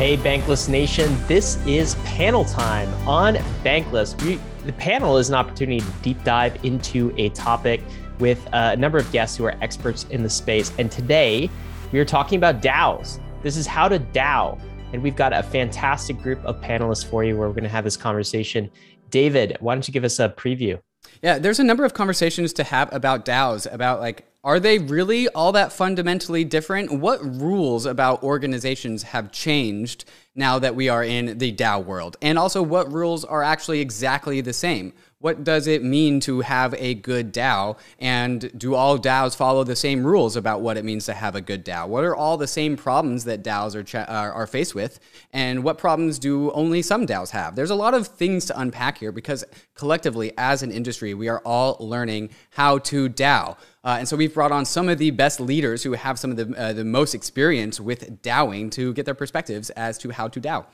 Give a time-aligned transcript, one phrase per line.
[0.00, 4.18] Hey, Bankless Nation, this is panel time on Bankless.
[4.24, 7.82] We, the panel is an opportunity to deep dive into a topic
[8.18, 10.72] with uh, a number of guests who are experts in the space.
[10.78, 11.50] And today
[11.92, 13.20] we are talking about DAOs.
[13.42, 14.58] This is how to DAO.
[14.94, 17.84] And we've got a fantastic group of panelists for you where we're going to have
[17.84, 18.70] this conversation.
[19.10, 20.80] David, why don't you give us a preview?
[21.22, 25.28] Yeah, there's a number of conversations to have about DAOs, about like are they really
[25.28, 26.92] all that fundamentally different?
[26.92, 32.16] What rules about organizations have changed now that we are in the DAO world?
[32.22, 34.94] And also, what rules are actually exactly the same?
[35.18, 37.76] What does it mean to have a good DAO?
[37.98, 41.42] And do all DAOs follow the same rules about what it means to have a
[41.42, 41.86] good DAO?
[41.86, 44.98] What are all the same problems that DAOs are, are faced with?
[45.34, 47.54] And what problems do only some DAOs have?
[47.54, 51.42] There's a lot of things to unpack here because collectively, as an industry, we are
[51.44, 53.58] all learning how to DAO.
[53.82, 56.36] Uh, and so we've brought on some of the best leaders who have some of
[56.36, 60.40] the, uh, the most experience with DAOing to get their perspectives as to how to
[60.40, 60.66] DAO.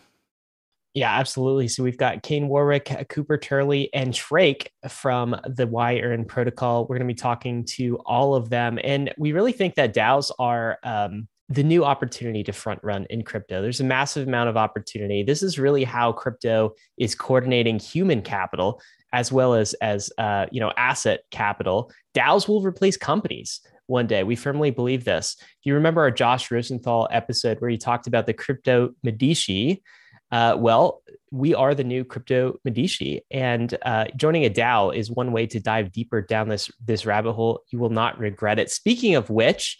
[0.94, 1.68] Yeah, absolutely.
[1.68, 6.86] So we've got Kain Warwick, Cooper Turley, and Trake from the Yearn protocol.
[6.86, 8.78] We're going to be talking to all of them.
[8.82, 13.22] And we really think that DAOs are um, the new opportunity to front run in
[13.22, 13.60] crypto.
[13.60, 15.22] There's a massive amount of opportunity.
[15.22, 18.80] This is really how crypto is coordinating human capital
[19.12, 21.90] as well as as uh, you know asset capital.
[22.14, 24.24] DAOs will replace companies one day.
[24.24, 25.36] We firmly believe this.
[25.62, 29.82] You remember our Josh Rosenthal episode where he talked about the crypto Medici,
[30.32, 35.32] uh, well, we are the new crypto Medici, and uh, joining a DAO is one
[35.32, 37.60] way to dive deeper down this this rabbit hole.
[37.70, 38.70] You will not regret it.
[38.70, 39.78] Speaking of which,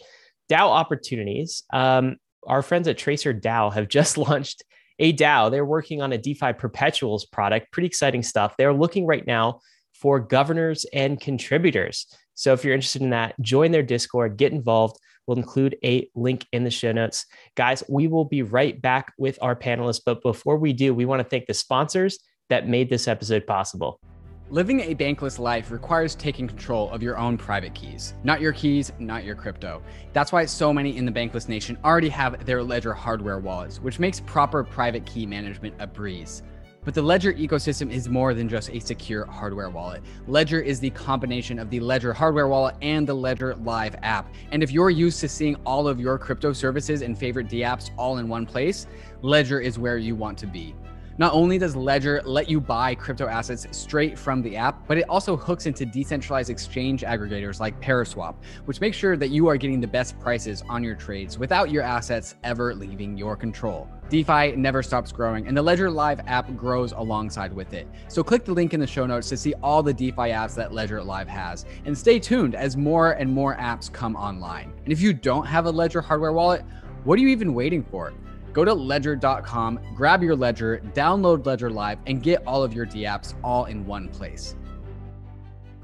[0.49, 1.63] DAO opportunities.
[1.73, 4.63] Um, our friends at Tracer DAO have just launched
[4.99, 5.51] a DAO.
[5.51, 7.71] They're working on a DeFi perpetuals product.
[7.71, 8.55] Pretty exciting stuff.
[8.57, 9.61] They're looking right now
[9.93, 12.07] for governors and contributors.
[12.33, 14.97] So if you're interested in that, join their Discord, get involved.
[15.25, 17.25] We'll include a link in the show notes.
[17.55, 20.01] Guys, we will be right back with our panelists.
[20.05, 22.19] But before we do, we want to thank the sponsors
[22.49, 23.99] that made this episode possible.
[24.49, 28.13] Living a bankless life requires taking control of your own private keys.
[28.23, 29.81] Not your keys, not your crypto.
[30.13, 33.99] That's why so many in the bankless nation already have their Ledger hardware wallets, which
[33.99, 36.43] makes proper private key management a breeze.
[36.85, 40.01] But the Ledger ecosystem is more than just a secure hardware wallet.
[40.27, 44.33] Ledger is the combination of the Ledger hardware wallet and the Ledger Live app.
[44.51, 48.19] And if you're used to seeing all of your crypto services and favorite dApps all
[48.19, 48.87] in one place,
[49.21, 50.73] Ledger is where you want to be.
[51.19, 55.09] Not only does Ledger let you buy crypto assets straight from the app, but it
[55.09, 58.35] also hooks into decentralized exchange aggregators like Paraswap,
[58.65, 61.81] which makes sure that you are getting the best prices on your trades without your
[61.81, 63.89] assets ever leaving your control.
[64.09, 67.87] DeFi never stops growing, and the Ledger Live app grows alongside with it.
[68.09, 70.71] So click the link in the show notes to see all the DeFi apps that
[70.71, 74.71] Ledger Live has, and stay tuned as more and more apps come online.
[74.83, 76.63] And if you don't have a Ledger hardware wallet,
[77.05, 78.13] what are you even waiting for?
[78.53, 83.35] Go to ledger.com, grab your ledger, download Ledger Live, and get all of your dApps
[83.43, 84.55] all in one place.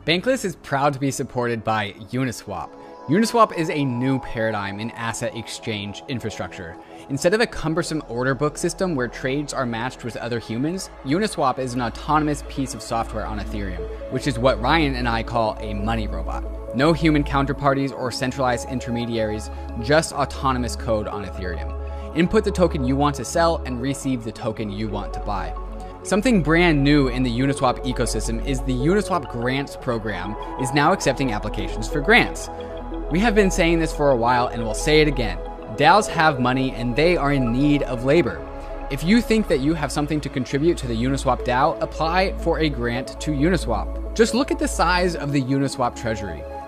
[0.05, 2.69] Bankless is proud to be supported by Uniswap.
[3.07, 6.75] Uniswap is a new paradigm in asset exchange infrastructure.
[7.09, 11.59] Instead of a cumbersome order book system where trades are matched with other humans, Uniswap
[11.59, 13.81] is an autonomous piece of software on Ethereum,
[14.11, 16.75] which is what Ryan and I call a money robot.
[16.77, 19.49] No human counterparties or centralized intermediaries,
[19.83, 21.82] just autonomous code on Ethereum.
[22.15, 25.55] Input the token you want to sell and receive the token you want to buy.
[26.03, 31.31] Something brand new in the Uniswap ecosystem is the Uniswap Grants program is now accepting
[31.31, 32.49] applications for grants.
[33.09, 35.39] We have been saying this for a while and we'll say it again.
[35.75, 38.47] DAOs have money and they are in need of labor.
[38.91, 42.59] If you think that you have something to contribute to the Uniswap DAO, apply for
[42.59, 44.13] a grant to Uniswap.
[44.13, 46.43] Just look at the size of the Uniswap treasury.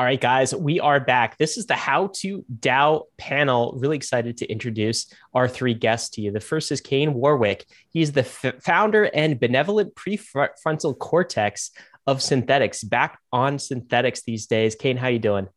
[0.00, 1.36] All right, guys, we are back.
[1.36, 3.74] This is the How to DAO panel.
[3.76, 6.32] Really excited to introduce our three guests to you.
[6.32, 7.66] The first is Kain Warwick.
[7.90, 11.72] He's the f- founder and benevolent prefrontal cortex
[12.06, 12.88] of Synthetix.
[12.88, 14.74] Back on Synthetix these days.
[14.74, 15.48] Kain, how you doing?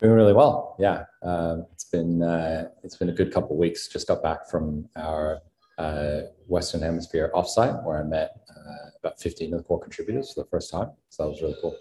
[0.00, 0.76] Doing really well.
[0.78, 3.88] Yeah, uh, it's been uh, it's been a good couple weeks.
[3.88, 5.40] Just got back from our
[5.78, 10.42] uh, Western Hemisphere offsite where I met uh, about 15 of the core contributors for
[10.42, 10.90] the first time.
[11.08, 11.74] So that was really cool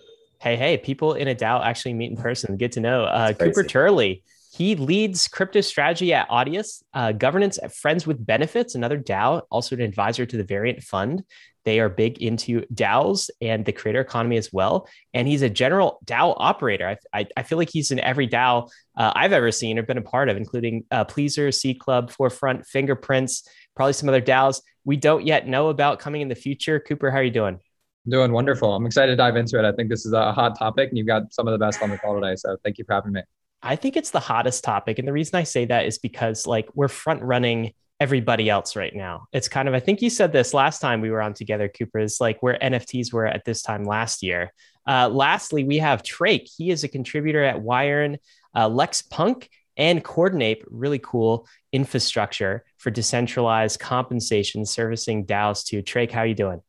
[0.43, 3.05] hey, hey, people in a DAO actually meet in person, get to know.
[3.05, 4.23] Uh, Cooper Turley.
[4.51, 9.73] He leads crypto strategy at Audius, uh, governance at Friends with Benefits, another DAO, also
[9.73, 11.23] an advisor to the Variant Fund.
[11.63, 14.87] They are big into DAOs and the creator economy as well.
[15.13, 16.89] And he's a general DAO operator.
[16.89, 19.97] I, I, I feel like he's in every DAO uh, I've ever seen or been
[19.97, 24.97] a part of, including uh, Pleasr, Seed Club, Forefront, Fingerprints, probably some other DAOs we
[24.97, 26.79] don't yet know about coming in the future.
[26.79, 27.59] Cooper, how are you doing?
[28.07, 28.73] Doing wonderful.
[28.73, 29.65] I'm excited to dive into it.
[29.65, 31.89] I think this is a hot topic and you've got some of the best on
[31.89, 32.35] the call today.
[32.35, 33.21] So thank you for having me.
[33.61, 34.99] I think it's the hottest topic.
[34.99, 38.93] And the reason I say that is because like we're front running everybody else right
[38.93, 39.27] now.
[39.31, 41.99] It's kind of, I think you said this last time we were on together, Cooper,
[41.99, 44.51] is like where NFTs were at this time last year.
[44.85, 46.49] Uh, lastly, we have Trake.
[46.57, 48.17] He is a contributor at Yearn,
[48.53, 50.65] uh, Lex Punk, and Coordinape.
[50.69, 55.81] really cool infrastructure for decentralized compensation servicing DAOs too.
[55.81, 56.61] Trake, how are you doing?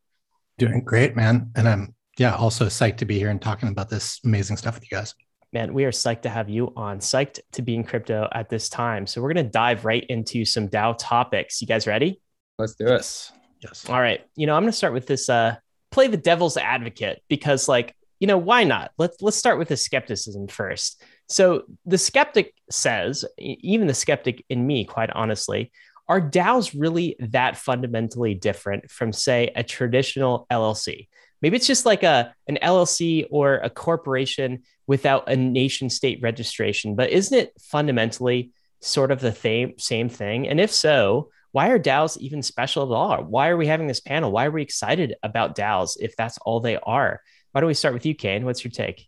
[0.57, 1.51] Doing great, man.
[1.55, 4.83] And I'm, yeah, also psyched to be here and talking about this amazing stuff with
[4.83, 5.13] you guys
[5.55, 8.67] man, we are psyched to have you on, psyched to be in crypto at this
[8.67, 9.07] time.
[9.07, 11.61] So we're going to dive right into some DAO topics.
[11.61, 12.19] You guys ready?
[12.59, 13.31] Let's do this.
[13.61, 13.89] Yes.
[13.89, 14.21] All right.
[14.35, 15.55] You know, I'm going to start with this uh
[15.91, 18.91] play the devil's advocate because like, you know, why not?
[18.97, 21.01] Let's let's start with the skepticism first.
[21.29, 25.71] So the skeptic says, even the skeptic in me, quite honestly,
[26.07, 31.07] are DAOs really that fundamentally different from, say, a traditional LLC?
[31.41, 36.95] Maybe it's just like a an LLC or a corporation without a nation state registration,
[36.95, 40.47] but isn't it fundamentally sort of the same same thing?
[40.47, 43.23] And if so, why are DAOs even special at all?
[43.23, 44.31] Why are we having this panel?
[44.31, 47.21] Why are we excited about DAOs if that's all they are?
[47.51, 48.43] Why don't we start with you, Kain?
[48.43, 49.07] What's your take?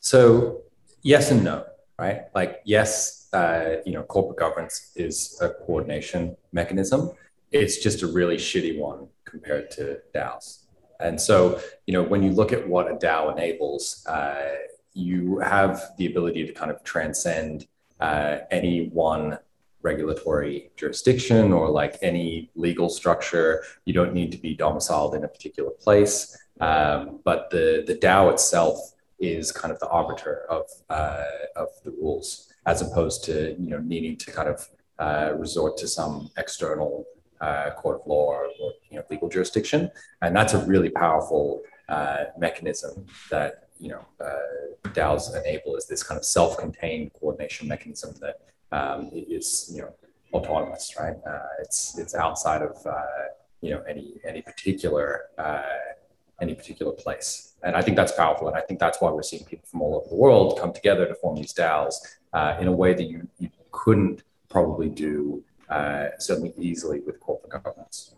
[0.00, 0.62] So
[1.02, 1.64] yes and no,
[1.98, 2.22] right?
[2.34, 7.10] Like yes, uh, you know, corporate governance is a coordination mechanism.
[7.52, 10.64] It's just a really shitty one compared to DAOs.
[11.00, 14.54] And so, you know, when you look at what a DAO enables, uh,
[14.94, 17.66] you have the ability to kind of transcend
[18.00, 19.38] uh, any one
[19.82, 23.62] regulatory jurisdiction or like any legal structure.
[23.84, 26.36] You don't need to be domiciled in a particular place.
[26.60, 31.24] Um, but the, the DAO itself is kind of the arbiter of, uh,
[31.56, 34.68] of the rules, as opposed to, you know, needing to kind of
[34.98, 37.04] uh, resort to some external
[37.40, 38.48] uh, court of law or,
[38.90, 39.90] you know, legal jurisdiction,
[40.22, 46.02] and that's a really powerful uh, mechanism that you know uh, DAOs enable is this
[46.02, 48.40] kind of self-contained coordination mechanism that
[48.72, 49.92] um, is you know
[50.32, 51.14] autonomous, right?
[51.24, 52.76] Uh, it's it's outside of
[53.60, 55.62] you know any any particular uh,
[56.40, 59.44] any particular place, and I think that's powerful, and I think that's why we're seeing
[59.44, 61.94] people from all over the world come together to form these DAOs
[62.60, 68.14] in a way that you, you couldn't probably do uh, certainly easily with corporate governance.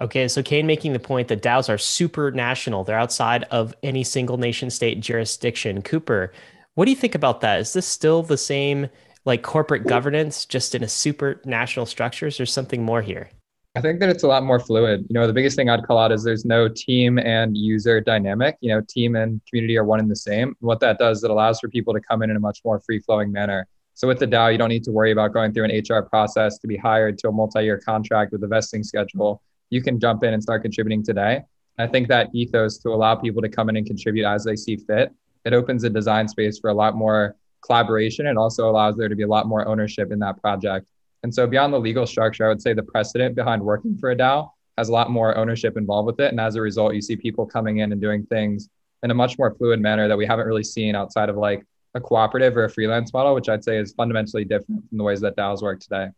[0.00, 4.02] Okay, so Kain making the point that DAOs are super national; they're outside of any
[4.04, 5.82] single nation state jurisdiction.
[5.82, 6.32] Cooper,
[6.74, 7.60] what do you think about that?
[7.60, 8.88] Is this still the same
[9.24, 12.26] like corporate governance, just in a super national structure?
[12.26, 13.30] Is there something more here?
[13.74, 15.06] I think that it's a lot more fluid.
[15.08, 18.58] You know, the biggest thing I'd call out is there's no team and user dynamic.
[18.60, 20.54] You know, team and community are one and the same.
[20.60, 22.98] what that does, it allows for people to come in in a much more free
[22.98, 23.66] flowing manner.
[23.94, 26.58] So with the DAO, you don't need to worry about going through an HR process
[26.58, 29.42] to be hired to a multi-year contract with a vesting schedule.
[29.70, 31.42] You can jump in and start contributing today.
[31.78, 34.76] I think that ethos to allow people to come in and contribute as they see
[34.76, 35.12] fit,
[35.46, 38.26] it opens a design space for a lot more collaboration.
[38.26, 40.86] It also allows there to be a lot more ownership in that project.
[41.22, 44.16] And so beyond the legal structure, I would say the precedent behind working for a
[44.16, 46.30] DAO has a lot more ownership involved with it.
[46.30, 48.68] And as a result, you see people coming in and doing things
[49.02, 51.64] in a much more fluid manner that we haven't really seen outside of like
[51.94, 55.20] a cooperative or a freelance model, which I'd say is fundamentally different from the ways
[55.20, 56.08] that DAOs work today.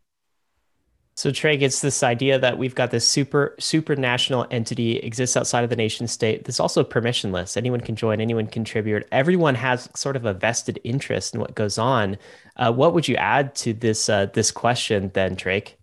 [1.17, 5.63] So Trey gets this idea that we've got this super super national entity exists outside
[5.63, 6.43] of the nation state.
[6.43, 7.55] This also permissionless.
[7.55, 8.19] Anyone can join.
[8.19, 9.07] Anyone contribute.
[9.11, 12.17] Everyone has sort of a vested interest in what goes on.
[12.57, 15.77] Uh, what would you add to this uh, this question then, Trake?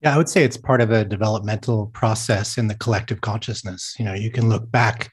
[0.00, 3.94] Yeah, I would say it's part of a developmental process in the collective consciousness.
[3.98, 5.12] You know, you can look back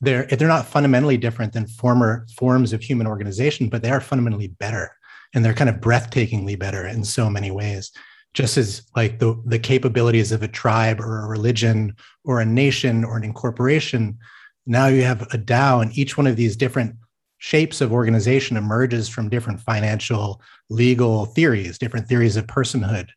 [0.00, 4.48] they're they're not fundamentally different than former forms of human organization, but they are fundamentally
[4.48, 4.94] better,
[5.34, 7.90] and they're kind of breathtakingly better in so many ways.
[8.34, 13.04] Just as like the the capabilities of a tribe or a religion or a nation
[13.04, 14.18] or an incorporation,
[14.66, 16.94] now you have a DAO, and each one of these different
[17.38, 23.08] shapes of organization emerges from different financial, legal theories, different theories of personhood.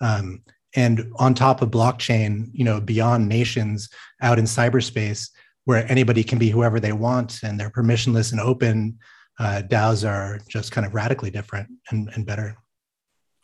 [0.00, 0.42] Um,
[0.74, 3.88] and on top of blockchain, you know, beyond nations
[4.20, 5.30] out in cyberspace,
[5.64, 8.98] where anybody can be whoever they want and they're permissionless and open,
[9.38, 12.56] uh, DAOs are just kind of radically different and, and better.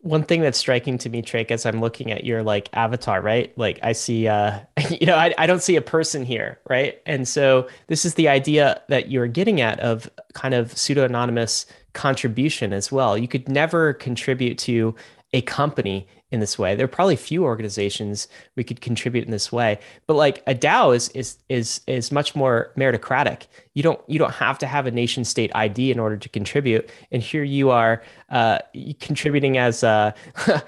[0.03, 3.57] One thing that's striking to me, Trake, as I'm looking at your like avatar, right?
[3.57, 4.59] Like I see, uh,
[4.91, 7.01] you know, I, I don't see a person here, right?
[7.07, 11.67] And so this is the idea that you're getting at of kind of pseudo anonymous
[11.93, 13.17] contribution as well.
[13.17, 14.95] You could never contribute to
[15.33, 16.75] a company in this way.
[16.75, 20.97] There are probably few organizations we could contribute in this way, but like a DAO
[20.97, 23.47] is is is is much more meritocratic.
[23.75, 26.91] You don't you don't have to have a nation state ID in order to contribute.
[27.13, 28.59] And here you are uh,
[29.01, 30.15] contributing as a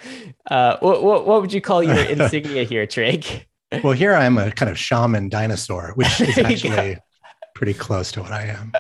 [0.51, 3.47] uh, what, what what would you call your insignia here, Trake?
[3.83, 6.99] Well, here I'm a kind of shaman dinosaur, which is actually yeah.
[7.55, 8.73] pretty close to what I am.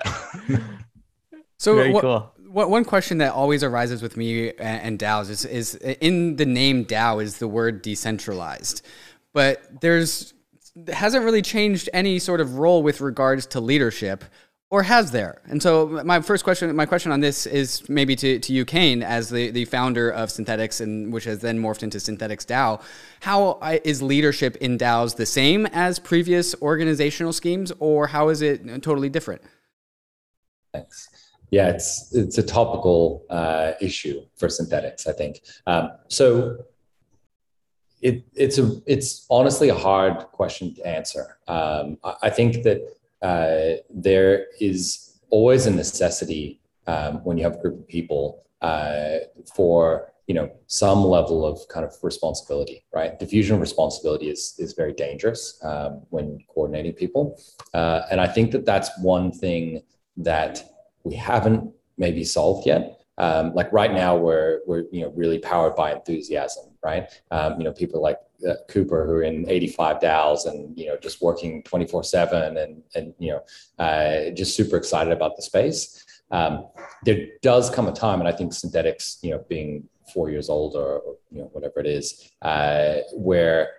[1.58, 6.36] so very cool one question that always arises with me and DAOs is, is in
[6.36, 8.82] the name DAO is the word decentralized,
[9.32, 10.34] but there's
[10.92, 14.24] hasn't really changed any sort of role with regards to leadership,
[14.70, 15.40] or has there?
[15.46, 19.02] And so my first question, my question on this is maybe to, to you, Kain,
[19.02, 22.82] as the, the founder of Synthetix, and which has then morphed into Synthetix DAO.
[23.20, 28.64] How is leadership in DAOs the same as previous organizational schemes, or how is it
[28.82, 29.42] totally different?
[30.72, 31.13] Thanks
[31.54, 35.40] yeah, it's it's a topical uh, issue for Synthetix, I think.
[35.68, 36.64] Um, so
[38.02, 41.38] it it's a it's honestly a hard question to answer.
[41.46, 42.80] Um, I, I, think that
[43.22, 49.18] uh, there is always a necessity um, when you have a group of people uh,
[49.54, 54.72] for you know some level of kind of responsibility right diffusion of responsibility is is
[54.72, 57.38] very dangerous um, when coordinating people
[57.74, 59.82] uh, and i think that that's one thing
[60.16, 60.73] that
[61.04, 63.00] we haven't maybe solved yet.
[63.16, 67.08] Um, like right now, we're we're you know really powered by enthusiasm, right?
[67.30, 68.18] Um, you know, people like
[68.48, 72.82] uh, Cooper who are in 85 DAOs and you know just working 24 seven and
[72.96, 76.04] and you know uh, just super excited about the space.
[76.32, 76.66] Um,
[77.04, 80.74] there does come a time, and I think Synthetix, you know, being four years old
[80.74, 83.70] or, or you know whatever it is, uh, where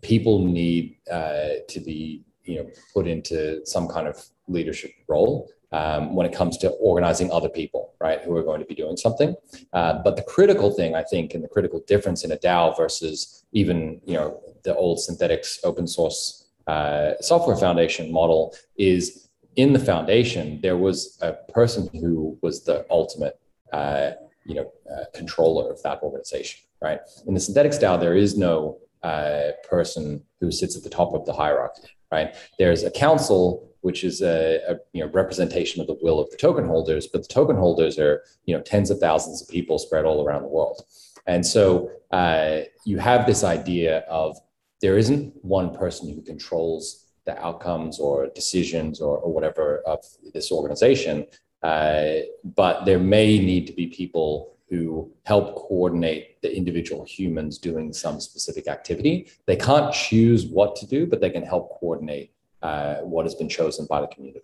[0.00, 6.14] people need uh, to be you know put into some kind of leadership role um,
[6.14, 9.34] when it comes to organizing other people, right, who are going to be doing something.
[9.72, 13.44] Uh, but the critical thing, I think, and the critical difference in a DAO versus
[13.52, 19.78] even you know the old Synthetix open source uh, software foundation model is in the
[19.78, 23.40] foundation there was a person who was the ultimate
[23.72, 24.10] uh,
[24.44, 27.00] you know uh, controller of that organization, right?
[27.26, 31.26] In the Synthetix DAO, there is no uh, person who sits at the top of
[31.26, 32.34] the hierarchy, right?
[32.58, 36.36] There's a council which is a, a, you know representation of the will of the
[36.36, 40.04] token holders but the token holders are you know tens of thousands of people spread
[40.04, 40.82] all around the world
[41.26, 44.38] and so uh, you have this idea of
[44.80, 50.50] there isn't one person who controls the outcomes or decisions or, or whatever of this
[50.50, 51.26] organization
[51.62, 52.18] uh,
[52.56, 58.20] but there may need to be people who help coordinate the individual humans doing some
[58.20, 59.30] specific activity.
[59.46, 63.48] They can't choose what to do, but they can help coordinate uh, what has been
[63.48, 64.40] chosen by the community.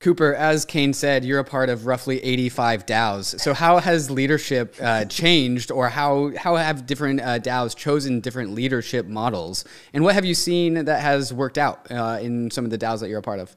[0.00, 3.38] Cooper, as Kain said, you're a part of roughly 85 DAOs.
[3.40, 8.52] So, how has leadership uh, changed, or how how have different uh, DAOs chosen different
[8.52, 9.64] leadership models?
[9.92, 12.98] And what have you seen that has worked out uh, in some of the DAOs
[12.98, 13.54] that you're a part of?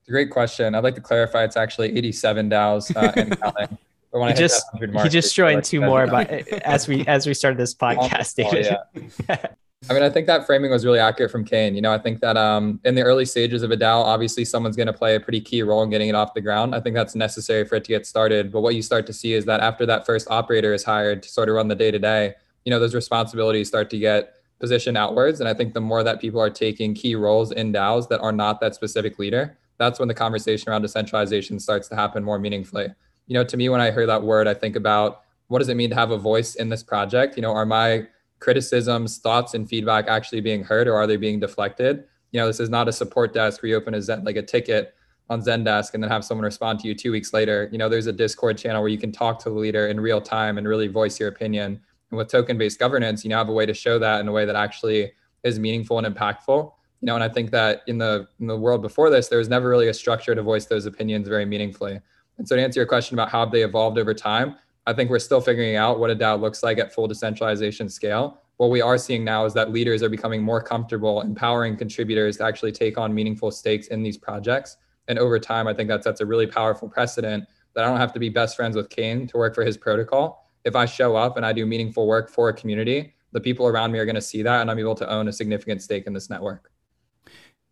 [0.00, 0.74] It's a great question.
[0.74, 3.78] I'd like to clarify it's actually 87 DAOs uh, and counting.
[4.26, 6.24] he just he just joined two more by,
[6.64, 8.78] as we as we started this podcast, Oh,
[9.28, 9.46] yeah.
[9.88, 11.74] I mean, I think that framing was really accurate from Kain.
[11.74, 14.76] You know, I think that um, in the early stages of a DAO, obviously someone's
[14.76, 16.74] going to play a pretty key role in getting it off the ground.
[16.74, 18.50] I think that's necessary for it to get started.
[18.50, 21.28] But what you start to see is that after that first operator is hired to
[21.28, 24.96] sort of run the day to day, you know, those responsibilities start to get positioned
[24.96, 25.40] outwards.
[25.40, 28.32] And I think the more that people are taking key roles in DAOs that are
[28.32, 32.88] not that specific leader, that's when the conversation around decentralization starts to happen more meaningfully.
[33.26, 35.76] You know, to me, when I hear that word, I think about what does it
[35.76, 37.36] mean to have a voice in this project?
[37.36, 38.06] You know, are my
[38.44, 42.04] criticisms, thoughts, and feedback actually being heard or are they being deflected?
[42.30, 44.42] You know, this is not a support desk where you open a Zen, like a
[44.42, 44.94] ticket
[45.30, 47.70] on Zendesk and then have someone respond to you two weeks later.
[47.72, 50.20] You know, there's a Discord channel where you can talk to the leader in real
[50.20, 51.80] time and really voice your opinion.
[52.10, 54.44] And with token-based governance, you know, have a way to show that in a way
[54.44, 56.70] that actually is meaningful and impactful.
[57.00, 59.48] You know, and I think that in the in the world before this, there was
[59.48, 61.98] never really a structure to voice those opinions very meaningfully.
[62.36, 65.18] And so to answer your question about how they evolved over time, I think we're
[65.18, 68.42] still figuring out what a DAO looks like at full decentralization scale.
[68.58, 72.44] What we are seeing now is that leaders are becoming more comfortable empowering contributors to
[72.44, 74.76] actually take on meaningful stakes in these projects.
[75.08, 78.12] And over time, I think that sets a really powerful precedent that I don't have
[78.12, 80.50] to be best friends with Kain to work for his protocol.
[80.64, 83.90] If I show up and I do meaningful work for a community, the people around
[83.90, 86.12] me are going to see that and I'm able to own a significant stake in
[86.12, 86.70] this network.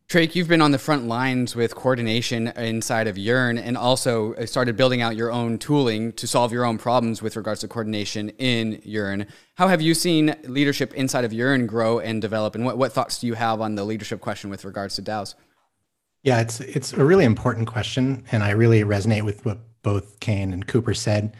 [0.08, 4.76] Trake, you've been on the front lines with coordination inside of Yearn and also started
[4.76, 8.80] building out your own tooling to solve your own problems with regards to coordination in
[8.84, 9.26] Yearn.
[9.54, 12.54] How have you seen leadership inside of Yearn grow and develop?
[12.54, 15.34] And what, what thoughts do you have on the leadership question with regards to DAOs?
[16.22, 20.52] Yeah, it's it's a really important question, and I really resonate with what both Kain
[20.52, 21.34] and Cooper said.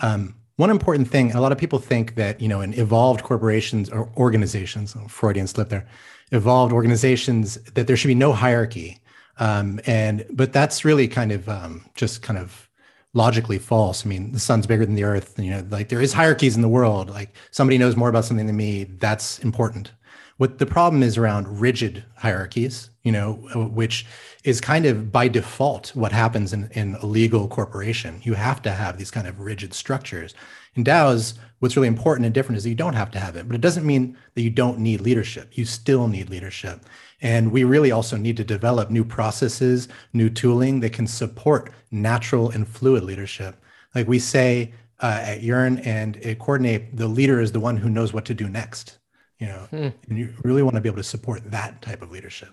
[0.00, 3.88] Um, one important thing, a lot of people think that, you know, in evolved corporations
[3.90, 5.86] or organizations, oh, Freudian slip there,
[6.32, 9.00] evolved organizations, that there should be no hierarchy.
[9.38, 12.68] Um, and, but that's really kind of um, just kind of
[13.14, 14.04] logically false.
[14.04, 15.38] I mean, the sun's bigger than the earth.
[15.38, 17.10] You know, like there is hierarchies in the world.
[17.10, 18.84] Like somebody knows more about something than me.
[18.84, 19.92] That's important.
[20.36, 24.06] What the problem is around rigid hierarchies, you know, which
[24.44, 28.20] is kind of by default what happens in, in a legal corporation.
[28.22, 30.34] You have to have these kind of rigid structures.
[30.78, 33.46] In DAOs, what's really important and different is that you don't have to have it,
[33.46, 35.58] but it doesn't mean that you don't need leadership.
[35.58, 36.80] You still need leadership.
[37.20, 42.48] And we really also need to develop new processes, new tooling that can support natural
[42.50, 43.60] and fluid leadership.
[43.94, 47.90] Like we say uh, at Yearn and at Coordinape, the leader is the one who
[47.90, 48.98] knows what to do next
[49.38, 49.88] you know hmm.
[50.08, 52.50] and you really want to be able to support that type of leadership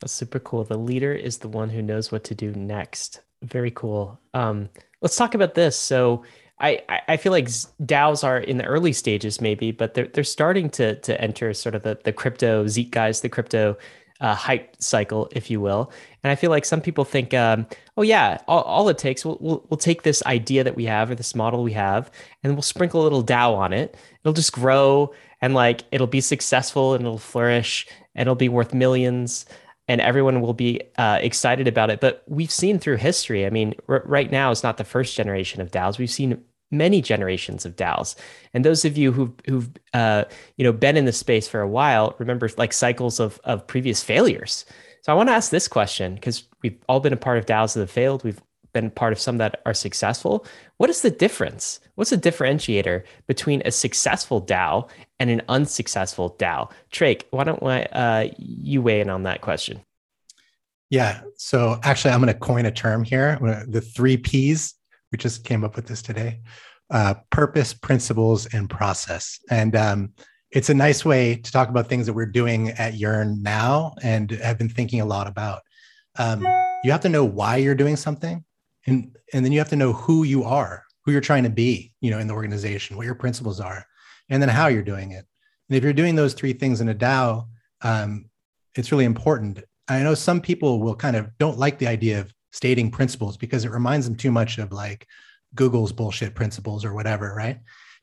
[0.00, 3.70] that's super cool the leader is the one who knows what to do next very
[3.70, 4.68] cool um,
[5.00, 6.24] let's talk about this so
[6.62, 10.70] I, I feel like DAOs are in the early stages, maybe, but they're they're starting
[10.70, 13.76] to to enter sort of the the crypto zeitgeist, the crypto
[14.22, 15.92] uh, hype cycle, if you will.
[16.22, 17.66] And I feel like some people think, um,
[17.96, 21.10] oh yeah, all, all it takes, we'll, we'll, we'll take this idea that we have
[21.10, 22.08] or this model we have,
[22.42, 23.96] and we'll sprinkle a little DAO on it.
[24.20, 28.72] It'll just grow, and like it'll be successful, and it'll flourish, and it'll be worth
[28.72, 29.44] millions,
[29.88, 32.00] and everyone will be uh, excited about it.
[32.00, 33.44] But we've seen through history.
[33.44, 35.98] I mean, r- right now is not the first generation of DAOs.
[35.98, 38.16] We've seen many generations of DAOs.
[38.54, 40.24] And those of you who've who've uh,
[40.56, 44.02] you know been in the space for a while remember like cycles of of previous
[44.02, 44.64] failures.
[45.02, 47.74] So I want to ask this question because we've all been a part of DAOs
[47.74, 48.24] that have failed.
[48.24, 48.40] We've
[48.72, 50.46] been part of some that are successful.
[50.78, 51.80] What is the difference?
[51.94, 54.88] What's the differentiator between a successful DAO
[55.20, 56.70] and an unsuccessful DAO?
[56.90, 59.80] Trake, why don't uh, you weigh in on that question?
[60.90, 61.22] Yeah.
[61.36, 63.38] So actually, I'm going to coin a term here.
[63.66, 64.74] The three P's
[65.12, 66.40] we just came up with this today
[66.90, 69.38] uh, purpose, principles, and process.
[69.50, 70.12] And um,
[70.50, 74.30] it's a nice way to talk about things that we're doing at Yearn now and
[74.30, 75.62] have been thinking a lot about.
[76.18, 76.46] Um,
[76.84, 78.44] you have to know why you're doing something,
[78.86, 81.92] and and then you have to know who you are, who you're trying to be,
[82.02, 83.86] you know, in the organization, what your principles are,
[84.28, 85.24] and then how you're doing it.
[85.68, 87.46] And if you're doing those three things in a DAO,
[87.80, 88.26] um,
[88.74, 89.62] it's really important.
[89.88, 93.64] I know some people will kind of don't like the idea of stating principles because
[93.64, 95.06] it reminds them too much of like
[95.54, 97.58] Google's bullshit principles or whatever, right?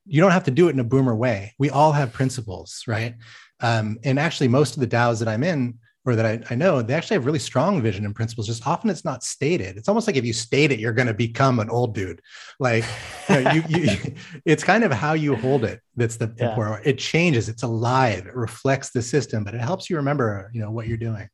[0.05, 1.53] You don't have to do it in a boomer way.
[1.57, 3.15] We all have principles, right?
[3.61, 6.81] Um, and actually, most of the DAOs that I'm in or that I, I, know,
[6.81, 8.47] they actually have really strong vision and principles.
[8.47, 9.77] Just often it's not stated.
[9.77, 12.21] It's almost like if you state it, you're going to become an old dude.
[12.59, 12.85] Like
[13.27, 13.97] you, know, you, you,
[14.45, 15.81] it's kind of how you hold it.
[15.95, 16.49] That's the yeah.
[16.49, 16.87] important.
[16.87, 17.49] It changes.
[17.49, 18.25] It's alive.
[18.25, 21.29] It reflects the system, but it helps you remember, you know, what you're doing.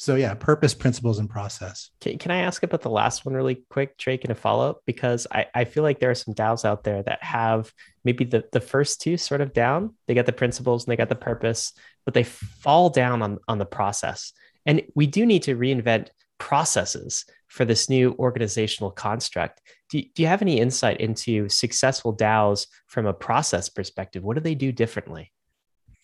[0.00, 1.90] So yeah, purpose, principles, and process.
[2.00, 4.80] Can, can I ask about the last one really quick, Trake, in a follow up?
[4.86, 7.70] Because I, I feel like there are some DAOs out there that have
[8.02, 9.94] maybe the, the first two sort of down.
[10.06, 11.74] They got the principles and they got the purpose,
[12.06, 14.32] but they fall down on, on the process.
[14.64, 16.08] And we do need to reinvent
[16.38, 19.60] processes for this new organizational construct.
[19.90, 24.22] Do, do you have any insight into successful DAOs from a process perspective?
[24.22, 25.30] What do they do differently?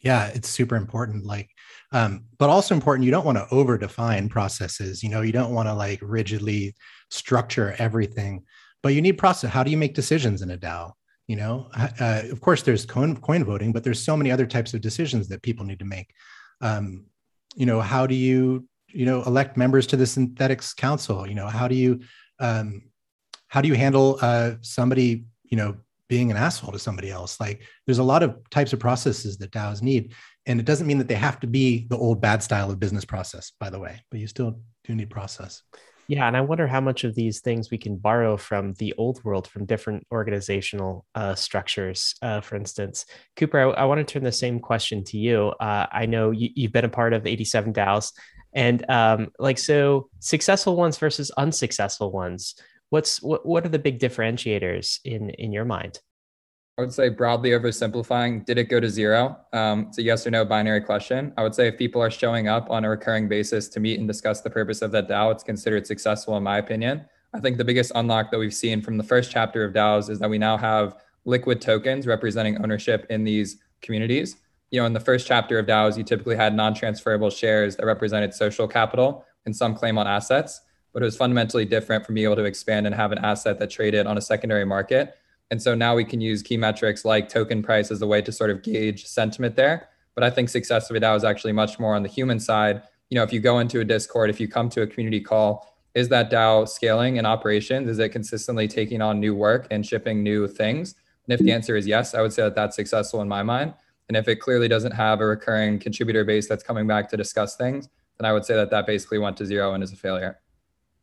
[0.06, 1.24] Yeah, it's super important.
[1.24, 1.50] Like
[1.92, 5.52] um, but also important you don't want to over define processes you know you don't
[5.52, 6.74] want to like rigidly
[7.10, 8.44] structure everything
[8.82, 10.92] but you need process how do you make decisions in a dao
[11.26, 14.74] you know uh, of course there's coin, coin voting but there's so many other types
[14.74, 16.12] of decisions that people need to make
[16.60, 17.06] um,
[17.54, 21.46] you know how do you you know elect members to the Synthetix council you know
[21.46, 22.00] how do you
[22.40, 22.82] um,
[23.48, 25.76] how do you handle uh, somebody you know
[26.08, 27.40] being an asshole to somebody else.
[27.40, 30.14] Like there's a lot of types of processes that daos need
[30.46, 33.04] and it doesn't mean that they have to be the old bad style of business
[33.04, 35.62] process by the way but you still do need process.
[36.08, 39.22] Yeah and i wonder how much of these things we can borrow from the old
[39.24, 42.14] world from different organizational uh, structures.
[42.22, 45.48] Uh, for instance cooper I, I, want to turn the same question to you.
[45.60, 48.12] Uh, i know you, have been a part of 87 daos
[48.52, 52.54] and um, like so successful ones versus unsuccessful ones
[52.90, 56.00] what's what, what are the big differentiators in in your mind
[56.78, 59.38] I would say broadly oversimplifying, did it go to zero?
[59.54, 61.32] Um, it's a yes or no binary question.
[61.38, 64.06] I would say if people are showing up on a recurring basis to meet and
[64.06, 67.06] discuss the purpose of that DAO, it's considered successful in my opinion.
[67.32, 70.18] I think the biggest unlock that we've seen from the first chapter of DAOs is
[70.18, 74.36] that we now have liquid tokens representing ownership in these communities.
[74.70, 78.34] You know, in the first chapter of DAOs, you typically had non-transferable shares that represented
[78.34, 80.60] social capital and some claim on assets,
[80.96, 83.68] but it was fundamentally different from being able to expand and have an asset that
[83.68, 85.14] traded on a secondary market
[85.50, 88.32] and so now we can use key metrics like token price as a way to
[88.32, 89.88] sort of gauge sentiment there.
[90.14, 92.82] But I think success of a DAO is actually much more on the human side.
[93.10, 95.72] You know, if you go into a Discord, if you come to a community call,
[95.94, 97.88] is that DAO scaling in operations?
[97.88, 100.94] Is it consistently taking on new work and shipping new things?
[101.26, 103.74] And if the answer is yes, I would say that that's successful in my mind.
[104.08, 107.56] And if it clearly doesn't have a recurring contributor base that's coming back to discuss
[107.56, 110.38] things, then I would say that that basically went to zero and is a failure.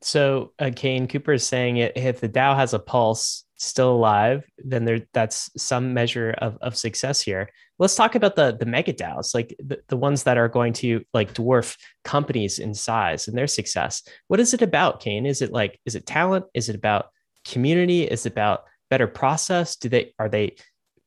[0.03, 4.45] So, uh, Kain Cooper is saying it, if the DAO has a pulse, still alive,
[4.57, 7.49] then there that's some measure of, of success here.
[7.79, 11.03] Let's talk about the the mega DAOs, like the, the ones that are going to
[11.13, 14.03] like dwarf companies in size and their success.
[14.27, 15.25] What is it about, Kain?
[15.25, 16.45] Is it like is it talent?
[16.53, 17.07] Is it about
[17.45, 18.03] community?
[18.03, 19.77] Is it about better process?
[19.77, 20.57] Do they are they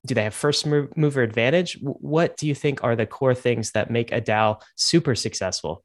[0.06, 1.78] do they have first mover advantage?
[1.82, 5.84] What do you think are the core things that make a DAO super successful?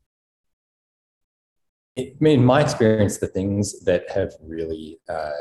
[1.97, 5.31] In my experience, the things that have really uh,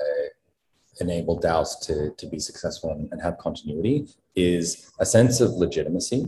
[1.01, 6.27] enable DAOs to, to be successful and, and have continuity is a sense of legitimacy,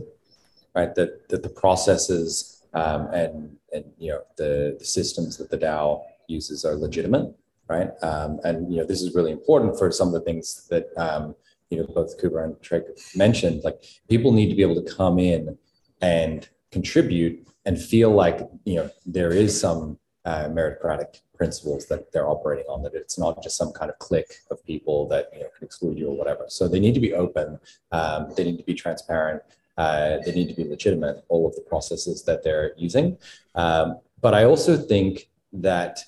[0.75, 0.95] right?
[0.95, 6.03] That, that the processes um, and, and, you know, the, the systems that the DAO
[6.27, 7.35] uses are legitimate,
[7.67, 7.91] right?
[8.01, 11.35] Um, and, you know, this is really important for some of the things that, um,
[11.69, 12.81] you know, both Cooper and Trey
[13.15, 15.57] mentioned, like people need to be able to come in
[16.01, 22.29] and contribute and feel like, you know, there is some uh, meritocratic principles that they're
[22.29, 25.47] operating on that it's not just some kind of clique of people that you know
[25.57, 26.45] can exclude you or whatever.
[26.47, 27.59] So they need to be open
[27.91, 29.41] um, they need to be transparent
[29.77, 33.17] uh, they need to be legitimate all of the processes that they're using.
[33.55, 36.05] Um, but i also think that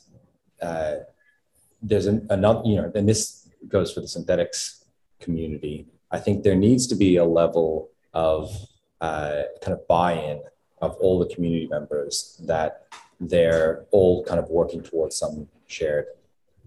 [0.62, 0.95] uh,
[1.82, 4.84] there's an, another you know and this goes for the Synthetix
[5.19, 5.88] community.
[6.12, 8.56] I think there needs to be a level of
[9.01, 10.41] uh, kind of buy-in
[10.82, 12.88] of all the community members that
[13.19, 16.06] they're all kind of working towards some shared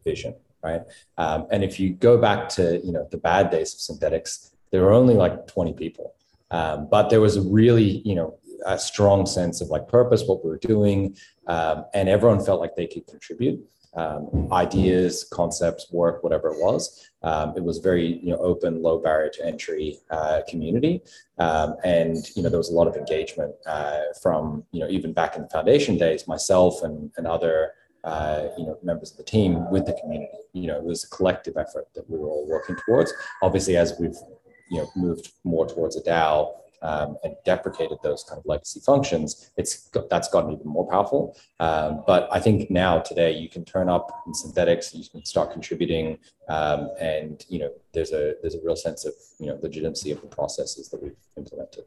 [0.05, 0.83] vision, right?
[1.17, 4.83] Um, and if you go back to you know the bad days of Synthetix, there
[4.83, 6.15] were only like 20 people,
[6.51, 10.45] um, but there was a really you know a strong sense of like purpose, what
[10.45, 13.61] we were doing, um, and everyone felt like they could contribute
[13.99, 17.11] um, ideas, concepts, work, whatever it was.
[17.25, 21.03] Um, it was very you know open, low barrier to entry uh, community,
[21.39, 25.13] um, and you know there was a lot of engagement uh, from you know even
[25.13, 27.73] back in the foundation days, myself and and other.
[28.05, 30.39] Uh, you know, members of the team with the community.
[30.53, 33.13] You know, it was a collective effort that we were all working towards.
[33.43, 34.17] Obviously, as we've
[34.71, 39.51] you know moved more towards a DAO, um, and deprecated those kind of legacy functions,
[39.57, 41.37] it's that's gotten even more powerful.
[41.61, 45.53] Um, but I think now today you can turn up in Synthetix, you can start
[45.53, 50.11] contributing, um, and you know there's a there's a real sense of you know legitimacy
[50.11, 51.85] of the processes that we've implemented.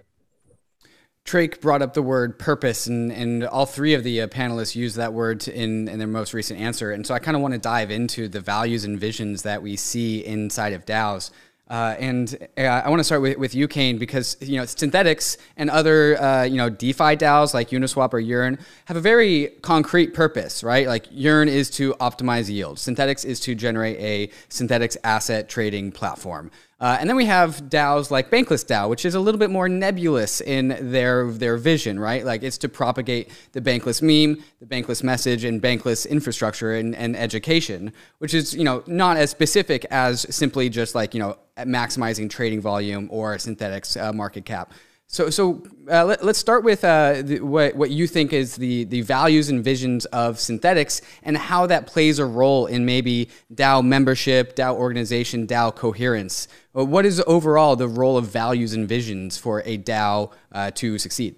[1.23, 4.95] Trake brought up the word purpose, and, and all three of the uh, panelists used
[4.97, 6.91] that word in, in their most recent answer.
[6.91, 9.75] And so I kind of want to dive into the values and visions that we
[9.75, 11.29] see inside of DAOs.
[11.69, 15.37] Uh, and uh, I want to start with, with you, Kain, because you know Synthetix
[15.55, 20.13] and other uh, you know DeFi DAOs like Uniswap or Yearn have a very concrete
[20.13, 20.85] purpose, right?
[20.85, 22.77] Like Yearn is to optimize yield.
[22.77, 26.51] synthetics is to generate a synthetics asset trading platform.
[26.81, 29.69] Uh, and then we have DAOs like Bankless DAO, which is a little bit more
[29.69, 32.25] nebulous in their their vision, right?
[32.25, 37.15] Like it's to propagate the Bankless meme, the Bankless message, and Bankless infrastructure and, and
[37.15, 42.27] education, which is you know not as specific as simply just like you know maximizing
[42.27, 44.73] trading volume or Synthetix uh, market cap.
[45.11, 48.85] So, so uh, let, us start with uh, the, what, what you think is the,
[48.85, 53.83] the values and visions of Synthetix and how that plays a role in maybe DAO
[53.83, 56.47] membership, DAO organization, DAO coherence.
[56.75, 60.97] Uh, what is overall the role of values and visions for a DAO uh, to
[60.97, 61.35] succeed?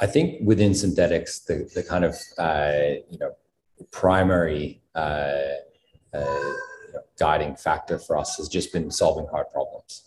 [0.00, 3.32] I think within Synthetix, the, the kind of uh, you know
[3.90, 5.54] primary uh,
[6.12, 10.04] you know, guiding factor for us has just been solving hard problems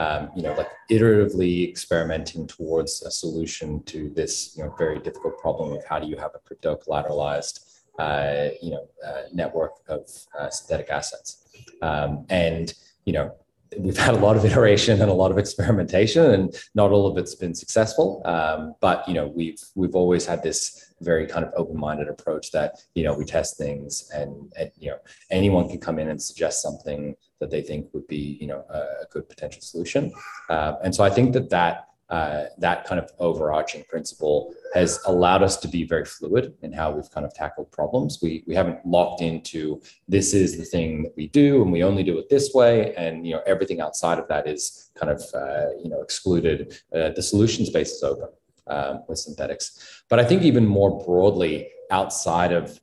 [0.00, 5.38] um, you know, like iteratively experimenting towards a solution to this, you know, very difficult
[5.38, 10.08] problem of how do you have a crypto collateralized, uh, you know, uh, network of
[10.38, 11.44] uh, synthetic assets.
[11.82, 12.72] Um, and,
[13.04, 13.34] you know,
[13.78, 17.16] we've had a lot of iteration and a lot of experimentation and not all of
[17.16, 18.22] it's been successful.
[18.24, 22.74] Um, but you know we've we've always had this very kind of open-minded approach that
[22.94, 24.98] you know we test things and, and you know
[25.30, 29.06] anyone can come in and suggest something that they think would be you know a
[29.10, 30.12] good potential solution.
[30.48, 35.42] Uh, and so i think that that uh, that kind of overarching principle has allowed
[35.44, 38.18] us to be very fluid in how we've kind of tackled problems.
[38.20, 42.02] We we haven't locked into this is the thing that we do and we only
[42.02, 45.70] do it this way, and you know everything outside of that is kind of uh,
[45.82, 46.80] you know excluded.
[46.94, 48.28] Uh, the solution space is open
[48.66, 52.80] um, with Synthetix, but I think even more broadly outside of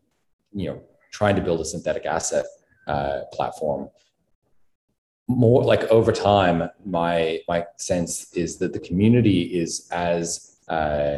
[0.54, 2.46] you know trying to build a synthetic asset
[2.88, 3.90] uh, platform
[5.28, 11.18] more like over time, my my sense is that the community is as uh,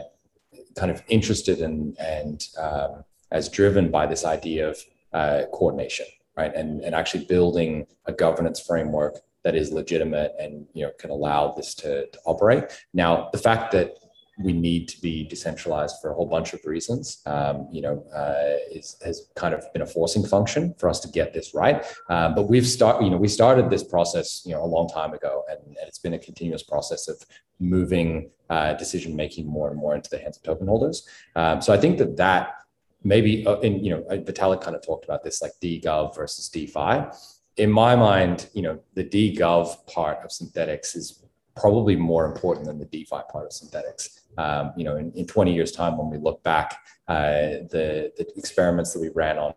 [0.75, 4.77] kind of interested in and um, as driven by this idea of
[5.13, 6.53] uh, coordination, right?
[6.55, 11.53] And, and actually building a governance framework that is legitimate and you know can allow
[11.53, 12.65] this to, to operate.
[12.93, 13.95] Now, the fact that
[14.39, 17.21] we need to be decentralized for a whole bunch of reasons.
[17.25, 21.09] Um, you know, uh, is, has kind of been a forcing function for us to
[21.09, 21.85] get this right.
[22.09, 25.13] Um, but we've started, you know, we started this process, you know, a long time
[25.13, 27.21] ago, and, and it's been a continuous process of
[27.59, 31.07] moving uh, decision making more and more into the hands of token holders.
[31.35, 32.53] Um, so I think that that
[33.03, 36.47] maybe, uh, and you know, uh, Vitalik kind of talked about this, like DGov versus
[36.47, 37.05] DeFi.
[37.57, 41.23] In my mind, you know, the DGov part of Synthetix is
[41.59, 44.21] probably more important than the DeFi part of Synthetix.
[44.37, 48.25] Um, you know, in, in 20 years' time, when we look back, uh, the, the
[48.37, 49.53] experiments that we ran on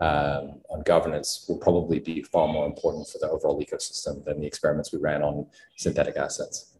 [0.00, 4.46] um, on governance will probably be far more important for the overall ecosystem than the
[4.46, 6.73] experiments we ran on synthetic assets.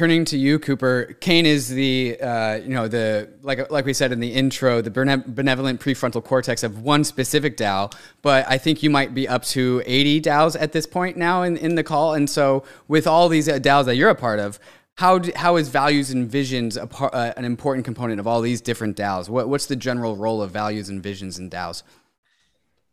[0.00, 4.12] Turning to you, Cooper, Kain is the uh, you know the like like we said
[4.12, 7.92] in the intro, the benevolent prefrontal cortex of one specific DAO.
[8.22, 11.58] But I think you might be up to 80 DAOs at this point now in,
[11.58, 12.14] in the call.
[12.14, 14.58] And so, with all these uh, DAOs that you're a part of,
[14.94, 18.40] how do, how is values and visions a part, uh, an important component of all
[18.40, 19.28] these different DAOs?
[19.28, 21.82] What, what's the general role of values and visions in DAOs?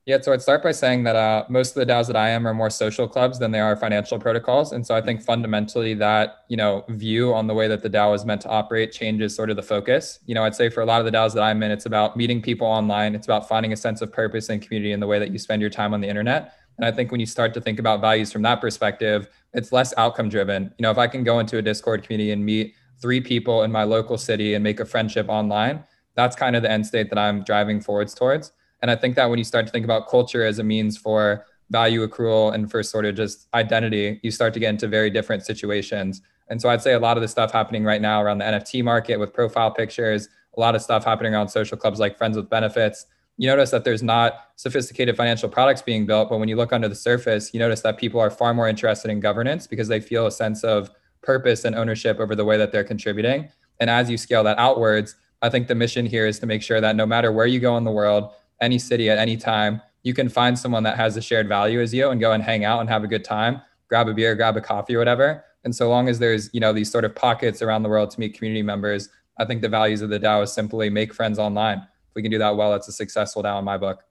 [0.07, 2.47] Yeah, so I'd start by saying that uh, most of the DAOs that I am
[2.47, 6.45] are more social clubs than they are financial protocols, and so I think fundamentally that
[6.47, 9.49] you know view on the way that the DAO is meant to operate changes sort
[9.49, 10.19] of the focus.
[10.25, 12.15] You know, I'd say for a lot of the DAOs that I'm in, it's about
[12.15, 13.15] meeting people online.
[13.15, 15.59] It's about finding a sense of purpose and community in the way that you spend
[15.59, 16.53] your time on the internet.
[16.77, 19.93] And I think when you start to think about values from that perspective, it's less
[19.97, 20.73] outcome driven.
[20.77, 23.73] You know, if I can go into a Discord community and meet three people in
[23.73, 25.83] my local city and make a friendship online,
[26.15, 28.53] that's kind of the end state that I'm driving forwards towards.
[28.81, 31.45] And I think that when you start to think about culture as a means for
[31.69, 35.45] value accrual and for sort of just identity, you start to get into very different
[35.45, 36.21] situations.
[36.49, 38.83] And so I'd say a lot of the stuff happening right now around the NFT
[38.83, 42.49] market with profile pictures, a lot of stuff happening around social clubs like Friends with
[42.49, 43.05] Benefits.
[43.37, 46.87] You notice that there's not sophisticated financial products being built, but when you look under
[46.87, 50.25] the surface, you notice that people are far more interested in governance because they feel
[50.25, 50.89] a sense of
[51.21, 53.49] purpose and ownership over the way that they're contributing.
[53.79, 56.81] And as you scale that outwards, I think the mission here is to make sure
[56.81, 58.31] that no matter where you go in the world,
[58.61, 61.93] any city at any time, you can find someone that has a shared value as
[61.93, 64.55] you and go and hang out and have a good time, grab a beer, grab
[64.57, 65.43] a coffee or whatever.
[65.63, 68.19] And so long as there's, you know, these sort of pockets around the world to
[68.19, 71.79] meet community members, I think the values of the DAO is simply make friends online.
[71.79, 74.03] If we can do that well, it's a successful DAO in my book.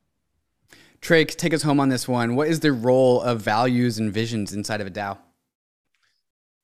[1.01, 2.37] Trake, take us home on this one.
[2.37, 5.19] What is the role of values and visions inside of a DAO?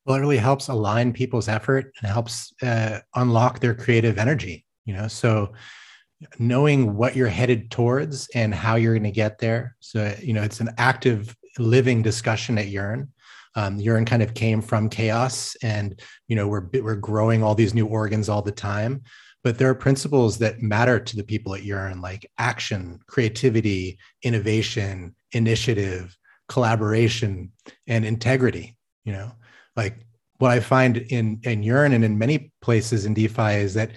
[0.05, 4.67] Well, it really helps align people's effort and helps uh, unlock their creative energy.
[4.85, 5.53] You know, so
[6.39, 9.77] knowing what you're headed towards and how you're going to get there.
[9.81, 13.09] So, you know, it's an active living discussion at Yearn.
[13.55, 17.75] Um, Yearn kind of came from chaos and, you know, we're, we're growing all these
[17.75, 19.03] new organs all the time.
[19.45, 25.15] But there are principles that matter to the people at Yearn, like action, creativity, innovation,
[25.33, 26.17] initiative,
[26.49, 27.53] collaboration,
[27.87, 28.77] and integrity.
[29.05, 29.33] You know,
[29.75, 30.07] like
[30.39, 33.91] what I find in in Yearn and in many places in DeFi is that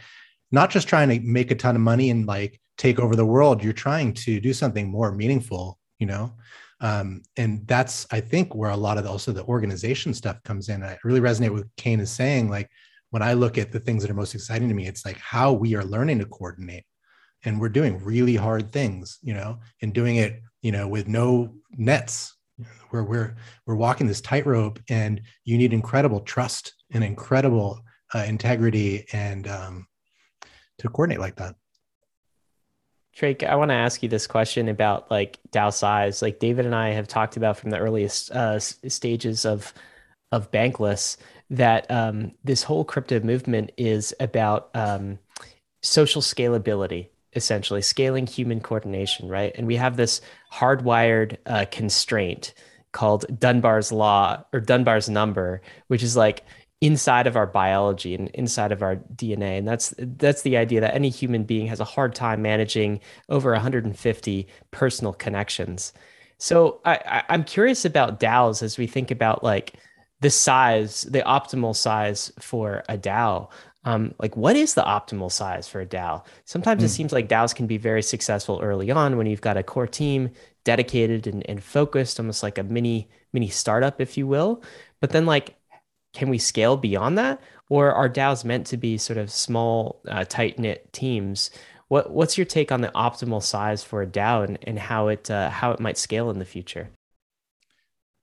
[0.55, 3.63] not just trying to make a ton of money and like take over the world
[3.63, 6.33] you're trying to do something more meaningful you know?
[6.81, 10.67] Um, and that's i think where a lot of the, also the organization stuff comes
[10.67, 10.83] in.
[10.83, 12.49] I really resonate with Kain is saying.
[12.49, 12.69] Like
[13.11, 15.53] when i look at the things that are most exciting to me it's like how
[15.53, 16.85] we are learning to coordinate.
[17.45, 21.55] And we're doing really hard things you know and doing it you know with no
[21.71, 22.33] nets.
[22.89, 27.81] Where we're we're walking this tightrope and you need incredible trust and incredible
[28.13, 29.87] uh, integrity and um,
[30.79, 31.55] to coordinate like that.
[33.13, 36.21] Trake, I want to ask you this question about like DAO size.
[36.21, 39.73] Like David and I have talked about from the earliest uh, stages of
[40.31, 41.17] of Bankless
[41.49, 45.19] that um, this whole crypto movement is about um,
[45.81, 49.53] social scalability, essentially scaling human coordination, right?
[49.55, 52.53] And we have this hardwired uh, constraint
[52.91, 56.43] called Dunbar's law or Dunbar's number, which is like
[56.85, 59.57] inside of our biology and inside of our DNA.
[59.57, 63.51] And that's that's the idea that any human being has a hard time managing over
[63.53, 65.93] 150 personal connections.
[66.37, 69.73] So I, I'm curious about DAOs as we think about like
[70.19, 73.49] the size, the optimal size for a DAO.
[73.83, 76.23] Um, like what is the optimal size for a DAO?
[76.43, 76.85] Sometimes mm.
[76.85, 76.93] it hmm.
[76.93, 80.29] seems like DAOs can be very successful early on when you've got a core team
[80.65, 84.61] dedicated and, and focused, almost like a mini mini startup, if you will.
[85.01, 85.55] But then like
[86.15, 90.23] can we scale beyond that or are DAOs meant to be sort of small, uh,
[90.23, 91.51] tight knit teams?
[91.89, 95.29] What what's your take on the optimal size for a DAO and, and how it
[95.29, 96.89] uh, how it might scale in the future?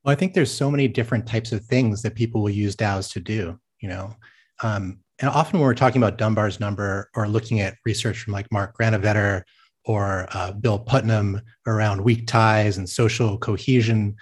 [0.02, 3.12] Well, I think there's so many different types of things that people will use DAOs
[3.12, 3.58] to do.
[3.78, 4.16] You know,
[4.62, 8.50] um, and often when we're talking about Dunbar's number or looking at research from like
[8.50, 9.42] Mark Granovetter
[9.84, 14.16] or uh, Bill Putnam around weak ties and social cohesion,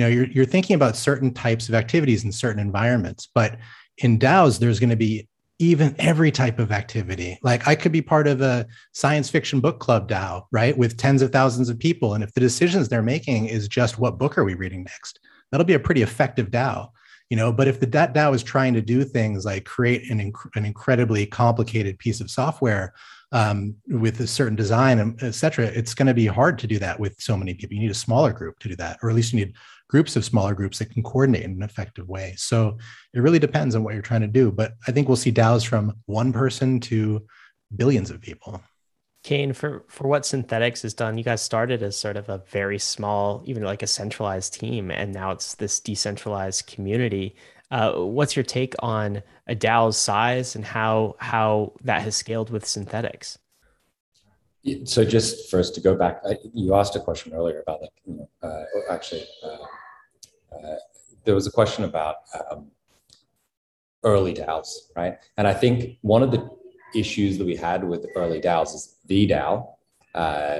[0.00, 3.28] you know, you're, you're thinking about certain types of activities in certain environments.
[3.34, 3.58] But
[3.98, 7.38] in DAOs, there's going to be even every type of activity.
[7.42, 10.74] Like I could be part of a science fiction book club DAO, right?
[10.74, 12.14] With tens of thousands of people.
[12.14, 15.20] And if the decisions they're making is just what book are we reading next,
[15.52, 16.88] that'll be a pretty effective DAO.
[17.28, 20.32] You know, but if the that DAO is trying to do things like create an,
[20.32, 22.94] inc- an incredibly complicated piece of software
[23.32, 26.78] um, with a certain design, um, et cetera, it's going to be hard to do
[26.78, 27.74] that with so many people.
[27.74, 29.54] You need a smaller group to do that, or at least you need
[29.88, 32.34] groups of smaller groups that can coordinate in an effective way.
[32.36, 32.78] So
[33.14, 34.50] it really depends on what you're trying to do.
[34.50, 37.24] But I think we'll see DAOs from one person to
[37.76, 38.62] billions of people.
[39.22, 42.78] Kain, for for what Synthetix has done, you guys started as sort of a very
[42.78, 47.36] small, even like a centralized team, and now it's this decentralized community.
[47.70, 52.64] Uh, what's your take on a DAO's size and how how that has scaled with
[52.64, 53.38] Synthetix?
[54.84, 56.20] So just first to go back,
[56.52, 59.56] you asked a question earlier about like, you know, uh, actually, uh,
[60.54, 60.76] uh,
[61.24, 62.16] there was a question about
[62.50, 62.66] um,
[64.04, 65.16] early DAOs, right?
[65.38, 66.46] And I think one of the
[66.94, 69.66] issues that we had with early DAOs is the DAO
[70.14, 70.58] uh,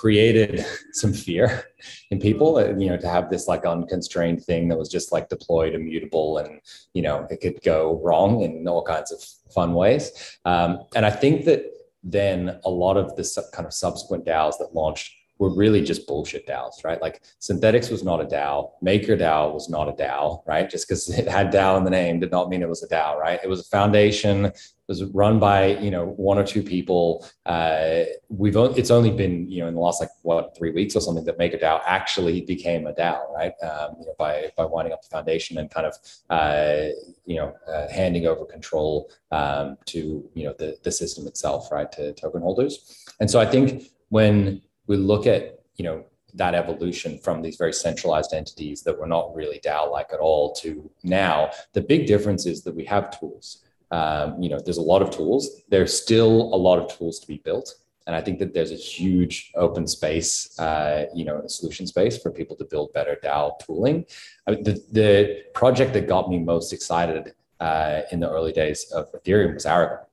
[0.00, 1.64] created some fear
[2.10, 5.28] in people, uh, you know, to have this like unconstrained thing that was just like
[5.28, 6.60] deployed, immutable, and
[6.94, 10.38] you know, it could go wrong in all kinds of fun ways.
[10.46, 11.64] Um, and I think that
[12.02, 16.46] then a lot of the kind of subsequent DAOs that launched were really just bullshit
[16.46, 17.00] DAOs, right?
[17.00, 20.68] Like Synthetix was not a DAO, MakerDAO was not a DAO, right?
[20.68, 23.16] Just because it had DAO in the name did not mean it was a DAO,
[23.16, 23.40] right?
[23.42, 24.52] It was a foundation,
[24.90, 27.24] was run by you know one or two people.
[27.46, 31.00] Uh, we've it's only been you know in the last like what three weeks or
[31.00, 33.52] something that MakerDAO actually became a DAO, right?
[33.62, 35.94] Um, you know, by by winding up the foundation and kind of
[36.28, 36.88] uh,
[37.24, 41.90] you know uh, handing over control um, to you know the the system itself, right,
[41.92, 43.06] to token holders.
[43.20, 47.72] And so I think when we look at you know that evolution from these very
[47.72, 51.50] centralized entities that were not really DAO like at all to now.
[51.72, 53.64] The big difference is that we have tools.
[53.90, 55.62] Um, you know, there's a lot of tools.
[55.68, 57.74] There's still a lot of tools to be built.
[58.06, 62.30] And I think that there's a huge open space, uh, you know, solution space for
[62.30, 64.04] people to build better DAO tooling.
[64.46, 68.90] I mean, the, the project that got me most excited uh, in the early days
[68.90, 70.06] of Ethereum was Aragon.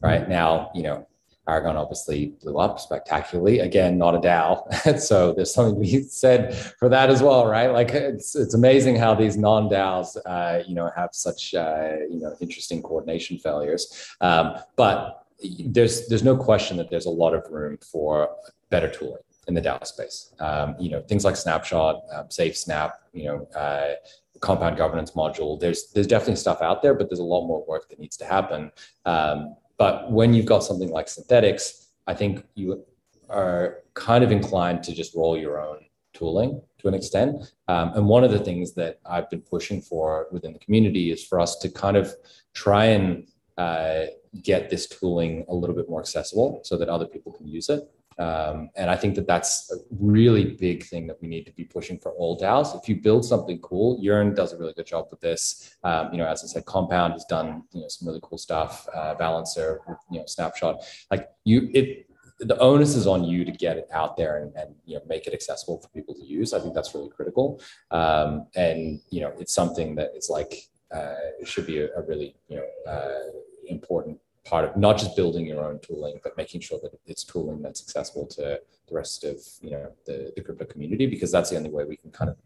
[0.00, 1.06] Right now, you know,
[1.48, 3.60] Aragon obviously blew up spectacularly.
[3.60, 4.98] Again, not a DAO.
[5.00, 7.68] so there's something to be said for that as well, right?
[7.68, 12.34] Like it's, it's amazing how these non-DAOs, uh, you know, have such, uh, you know,
[12.40, 14.14] interesting coordination failures.
[14.20, 15.26] Um, but
[15.64, 18.28] there's, there's no question that there's a lot of room for
[18.68, 20.32] better tooling in the DAO space.
[20.38, 23.94] Um, you know, things like Snapshot, um, Safe Snap, you know, uh,
[24.40, 25.60] compound governance module.
[25.60, 28.24] There's there's definitely stuff out there, but there's a lot more work that needs to
[28.24, 28.72] happen.
[29.04, 32.84] Um, but when you've got something like Synthetix, I think you
[33.30, 35.78] are kind of inclined to just roll your own
[36.12, 37.54] tooling to an extent.
[37.66, 41.24] Um, and one of the things that I've been pushing for within the community is
[41.24, 42.12] for us to kind of
[42.52, 44.02] try and uh,
[44.42, 47.80] get this tooling a little bit more accessible so that other people can use it.
[48.20, 51.64] Um, and I think that that's a really big thing that we need to be
[51.64, 52.78] pushing for all DAOs.
[52.78, 55.74] If you build something cool, Yearn does a really good job with this.
[55.84, 58.86] Um, you know, as I said, Compound has done you know some really cool stuff.
[58.94, 59.80] Uh, Balancer,
[60.10, 60.82] you know, Snapshot.
[61.10, 62.06] Like you, it
[62.40, 65.26] the onus is on you to get it out there and, and you know make
[65.26, 66.52] it accessible for people to use.
[66.52, 67.60] I think that's really critical.
[67.90, 72.02] Um, and you know, it's something that is like uh, it should be a, a
[72.02, 73.30] really you know uh,
[73.66, 77.62] important part of not just building your own tooling, but making sure that it's tooling
[77.62, 81.56] that's accessible to the rest of you know the, the crypto community, because that's the
[81.56, 82.36] only way we can kind of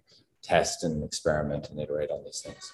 [0.42, 2.72] test and experiment and iterate on these things.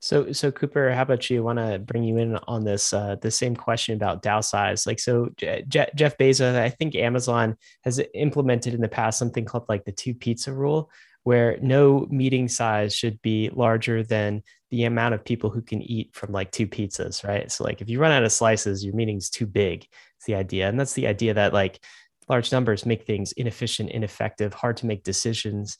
[0.00, 1.38] So, so Cooper, how about you?
[1.38, 4.86] I Want to bring you in on this uh, the same question about DAO size?
[4.86, 9.64] Like, so Je- Jeff Bezos, I think Amazon has implemented in the past something called
[9.68, 10.90] like the two pizza rule,
[11.24, 16.14] where no meeting size should be larger than the amount of people who can eat
[16.14, 17.50] from like two pizzas, right?
[17.50, 19.86] So like if you run out of slices, your meeting's too big.
[20.16, 20.68] It's the idea.
[20.68, 21.84] And that's the idea that like
[22.28, 25.78] large numbers make things inefficient, ineffective, hard to make decisions.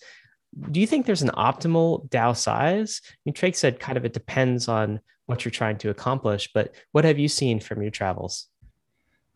[0.70, 3.00] Do you think there's an optimal DAO size?
[3.04, 6.74] I mean, Trake said kind of it depends on what you're trying to accomplish, but
[6.92, 8.46] what have you seen from your travels?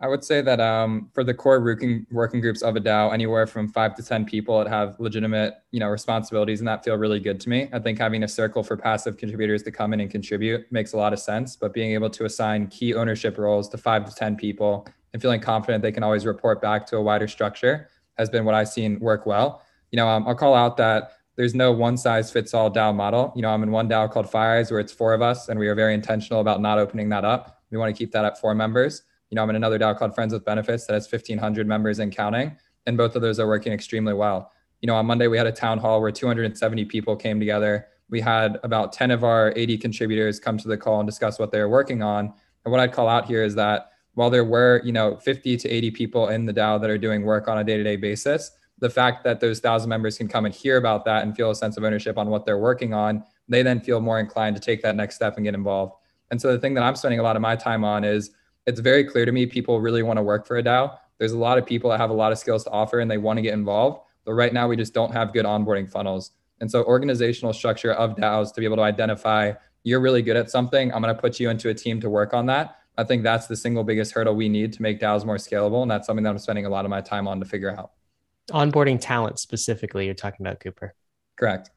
[0.02, 3.46] I would say that um, for the core working working groups of a DAO, anywhere
[3.46, 7.20] from five to ten people that have legitimate, you know, responsibilities and that feel really
[7.20, 7.68] good to me.
[7.72, 10.96] I think having a circle for passive contributors to come in and contribute makes a
[10.96, 11.54] lot of sense.
[11.54, 15.40] But being able to assign key ownership roles to five to ten people and feeling
[15.40, 18.98] confident they can always report back to a wider structure has been what I've seen
[19.00, 19.62] work well.
[19.90, 23.32] You know, um, I'll call out that there's no one size fits all DAO model.
[23.36, 25.68] You know, I'm in one DAO called FireEyes where it's four of us, and we
[25.68, 27.62] are very intentional about not opening that up.
[27.70, 29.02] We want to keep that at four members.
[29.30, 32.14] You know, I'm in another DAO called Friends with Benefits that has 1,500 members and
[32.14, 32.56] counting,
[32.86, 34.50] and both of those are working extremely well.
[34.80, 37.86] You know, on Monday we had a town hall where 270 people came together.
[38.08, 41.52] We had about 10 of our 80 contributors come to the call and discuss what
[41.52, 42.32] they're working on.
[42.64, 45.68] And what I'd call out here is that while there were, you know, 50 to
[45.68, 48.50] 80 people in the DAO that are doing work on a day-to-day basis,
[48.80, 51.54] the fact that those thousand members can come and hear about that and feel a
[51.54, 54.82] sense of ownership on what they're working on, they then feel more inclined to take
[54.82, 55.94] that next step and get involved.
[56.30, 58.30] And so the thing that I'm spending a lot of my time on is
[58.66, 60.96] it's very clear to me people really want to work for a DAO.
[61.18, 63.18] There's a lot of people that have a lot of skills to offer and they
[63.18, 64.02] want to get involved.
[64.24, 66.32] But right now we just don't have good onboarding funnels.
[66.60, 69.52] And so organizational structure of DAOs to be able to identify
[69.82, 72.34] you're really good at something, I'm going to put you into a team to work
[72.34, 72.76] on that.
[72.98, 75.82] I think that's the single biggest hurdle we need to make DAOs more scalable.
[75.82, 77.92] And that's something that I'm spending a lot of my time on to figure out.
[78.50, 80.94] Onboarding talent specifically, you're talking about Cooper.
[81.36, 81.70] Correct.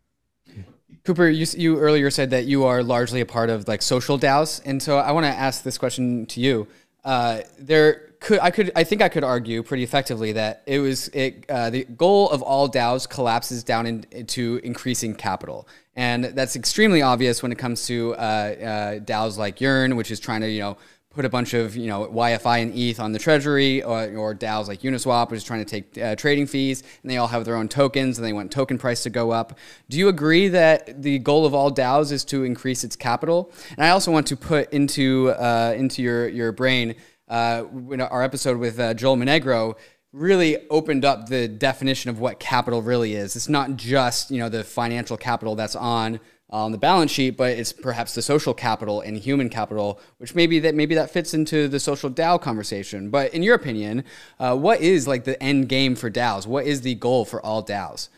[1.05, 4.61] Cooper, you, you earlier said that you are largely a part of like social DAOs.
[4.65, 6.67] And so I want to ask this question to you.
[7.03, 11.09] Uh, there could I could I think I could argue pretty effectively that it was
[11.09, 16.55] it uh, the goal of all DAOs collapses down in, into increasing capital, and that's
[16.55, 20.49] extremely obvious when it comes to uh, uh DAOs like Yearn, which is trying to
[20.49, 20.77] you know
[21.13, 24.67] put a bunch of you know YFI and ETH on the treasury, or, or DAOs
[24.67, 27.55] like Uniswap, which is trying to take uh, trading fees, and they all have their
[27.55, 29.57] own tokens, and they want token price to go up.
[29.89, 33.51] Do you agree that the goal of all DAOs is to increase its capital?
[33.77, 36.95] And I also want to put into uh, into your your brain
[37.29, 37.63] uh,
[38.09, 39.75] our episode with uh, Joel Monegro
[40.11, 43.35] really opened up the definition of what capital really is.
[43.35, 46.19] It's not just you know the financial capital that's on
[46.53, 50.59] on the balance sheet, but it's perhaps the social capital and human capital, which maybe
[50.59, 53.09] that maybe that fits into the social DAO conversation.
[53.09, 54.03] But in your opinion,
[54.39, 56.45] uh, what is like the end game for DAOs?
[56.45, 58.09] What is the goal for all DAOs?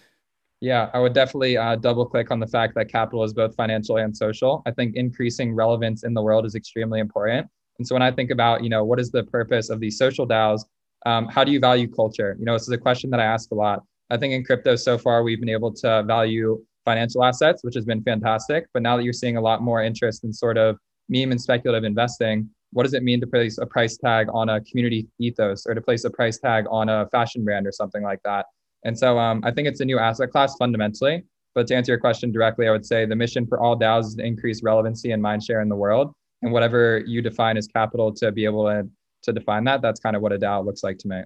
[0.60, 3.98] Yeah, I would definitely uh, double click on the fact that capital is both financial
[3.98, 4.64] and social.
[4.66, 7.48] I think increasing relevance in the world is extremely important.
[7.78, 10.28] And so when I think about, you know, what is the purpose of these social
[10.28, 10.66] DAOs?
[11.06, 12.36] Um, how do you value culture?
[12.38, 13.84] You know, this is a question that I ask a lot.
[14.10, 17.86] I think in crypto so far, we've been able to value financial assets, which has
[17.86, 18.68] been fantastic.
[18.74, 20.78] But now that you're seeing a lot more interest in sort of
[21.10, 24.62] meme and speculative investing, what does it mean to place a price tag on a
[24.62, 28.20] community ethos or to place a price tag on a fashion brand or something like
[28.24, 28.46] that?
[28.84, 31.24] And so um, I think it's a new asset class fundamentally.
[31.56, 34.16] But to answer your question directly, I would say the mission for all DAOs is
[34.16, 36.14] to increase relevancy and mindshare in the world.
[36.42, 38.88] And whatever you define as capital to be able to,
[39.24, 41.22] to define that, that's kind of what a DAO looks like to me.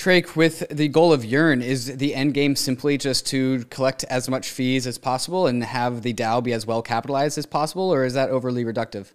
[0.00, 4.30] Trake, with the goal of Yearn, is the end game simply just to collect as
[4.30, 8.06] much fees as possible and have the DAO be as well capitalized as possible, or
[8.06, 9.12] is that overly reductive?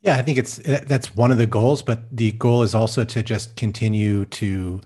[0.00, 3.20] Yeah, I think it's that's one of the goals, but the goal is also to
[3.20, 4.80] just continue to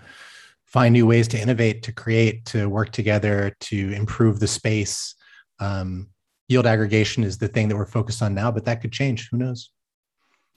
[0.65, 5.17] find new ways to innovate, to create, to work together, to improve the space.
[5.61, 6.09] Um,
[6.49, 9.29] yield aggregation is the thing that we're focused on now, but that could change.
[9.31, 9.71] Who knows?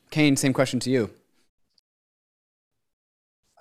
[0.10, 1.10] Kain, same question to you.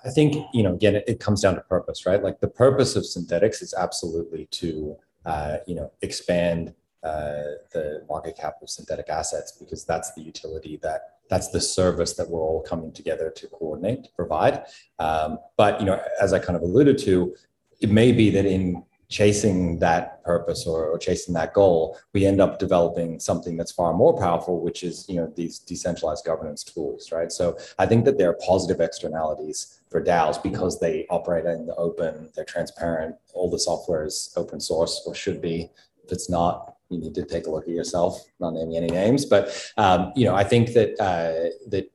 [0.05, 2.23] I think, you know, again, it, it, comes down to purpose, right?
[2.23, 4.95] Like the purpose of Synthetix is absolutely to,
[5.25, 6.73] uh, you know, expand
[7.03, 12.13] uh, the market cap of synthetic assets because that's the utility that that's the service
[12.13, 14.63] that we're all coming together to coordinate to provide.
[14.97, 17.35] Um, but you know, as I kind of alluded to,
[17.79, 22.39] it may be that in chasing that purpose or, or, chasing that goal, we end
[22.39, 27.11] up developing something that's far more powerful, which is you know these decentralized governance tools,
[27.11, 27.31] right?
[27.31, 31.75] So I think that there are positive externalities for DAOs because they operate in the
[31.75, 35.69] open, they're transparent, all the software is open source or should be.
[36.03, 38.23] If it's not, you need to take a look at yourself.
[38.39, 41.91] Not naming any names, but um, you know I think that uh, that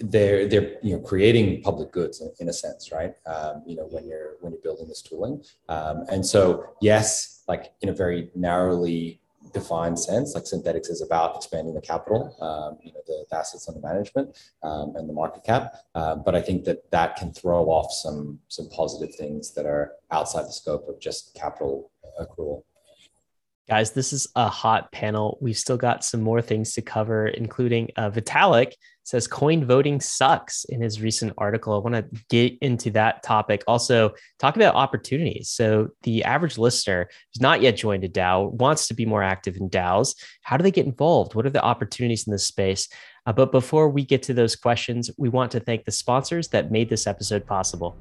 [0.00, 3.86] they're they're you know creating public goods in, in a sense right um, you know
[3.90, 8.30] when you're when you're building this tooling um, and so yes like in a very
[8.34, 9.20] narrowly
[9.52, 13.68] defined sense like Synthetix is about expanding the capital um, you know the, the, assets
[13.68, 17.66] under management um, and the market cap uh, but i think that that can throw
[17.66, 21.90] off some some positive things that are outside the scope of just capital
[22.20, 22.62] accrual
[23.68, 25.36] Guys, this is a hot panel.
[25.42, 28.72] We've still got some more things to cover, including uh, Vitalik
[29.08, 31.74] says coin voting sucks in his recent article.
[31.74, 33.64] I want to get into that topic.
[33.66, 35.48] Also, talk about opportunities.
[35.48, 39.56] So, the average listener who's not yet joined a DAO wants to be more active
[39.56, 40.14] in DAOs.
[40.42, 41.34] How do they get involved?
[41.34, 42.86] What are the opportunities in this space?
[43.24, 46.70] Uh, but before we get to those questions, we want to thank the sponsors that
[46.70, 47.96] made this episode possible.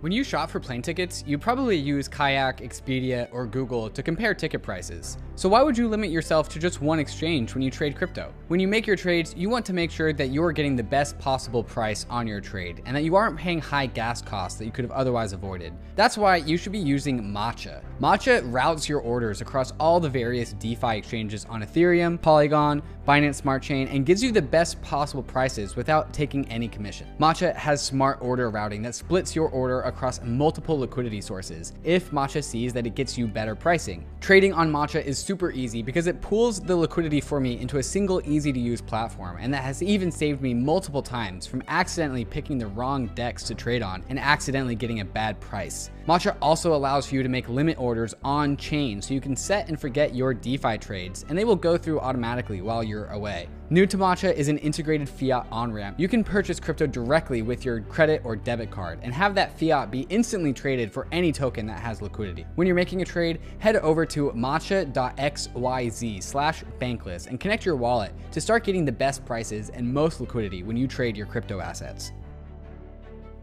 [0.00, 4.32] When you shop for plane tickets, you probably use Kayak, Expedia, or Google to compare
[4.32, 5.18] ticket prices.
[5.34, 8.32] So why would you limit yourself to just one exchange when you trade crypto?
[8.46, 11.18] When you make your trades, you want to make sure that you're getting the best
[11.18, 14.70] possible price on your trade and that you aren't paying high gas costs that you
[14.70, 15.72] could have otherwise avoided.
[15.96, 17.82] That's why you should be using Matcha.
[18.00, 23.62] Matcha routes your orders across all the various DeFi exchanges on Ethereum, Polygon, Binance Smart
[23.62, 27.08] Chain, and gives you the best possible prices without taking any commission.
[27.18, 32.42] Matcha has smart order routing that splits your order across multiple liquidity sources if Matcha
[32.42, 34.06] sees that it gets you better pricing.
[34.20, 37.82] Trading on Matcha is super easy because it pools the liquidity for me into a
[37.82, 42.24] single easy to use platform, and that has even saved me multiple times from accidentally
[42.24, 45.90] picking the wrong DEX to trade on and accidentally getting a bad price.
[46.08, 49.68] Matcha also allows for you to make limit orders on chain so you can set
[49.68, 53.46] and forget your DeFi trades, and they will go through automatically while you're away.
[53.68, 56.00] New to Matcha is an integrated fiat on ramp.
[56.00, 59.90] You can purchase crypto directly with your credit or debit card and have that fiat
[59.90, 62.46] be instantly traded for any token that has liquidity.
[62.54, 68.14] When you're making a trade, head over to matcha.xyz slash bankless and connect your wallet
[68.32, 72.12] to start getting the best prices and most liquidity when you trade your crypto assets.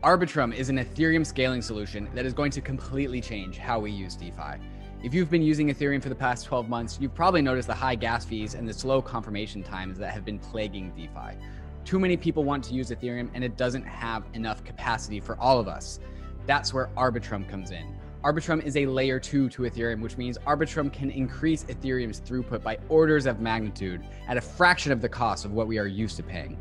[0.06, 4.16] Arbitrum is an Ethereum scaling solution that is going to completely change how we use
[4.16, 4.62] DeFi.
[5.04, 7.96] If you've been using Ethereum for the past 12 months, you've probably noticed the high
[7.96, 11.40] gas fees and the slow confirmation times that have been plaguing DeFi.
[11.86, 15.60] Too many people want to use Ethereum and it doesn't have enough capacity for all
[15.60, 16.00] of us.
[16.46, 17.98] That's where Arbitrum comes in.
[18.24, 22.78] Arbitrum is a layer two to Ethereum, which means Arbitrum can increase Ethereum's throughput by
[22.90, 26.24] orders of magnitude at a fraction of the cost of what we are used to
[26.24, 26.60] paying.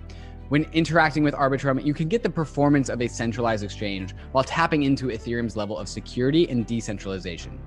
[0.51, 4.83] When interacting with Arbitrum, you can get the performance of a centralized exchange while tapping
[4.83, 7.59] into Ethereum's level of security and decentralization.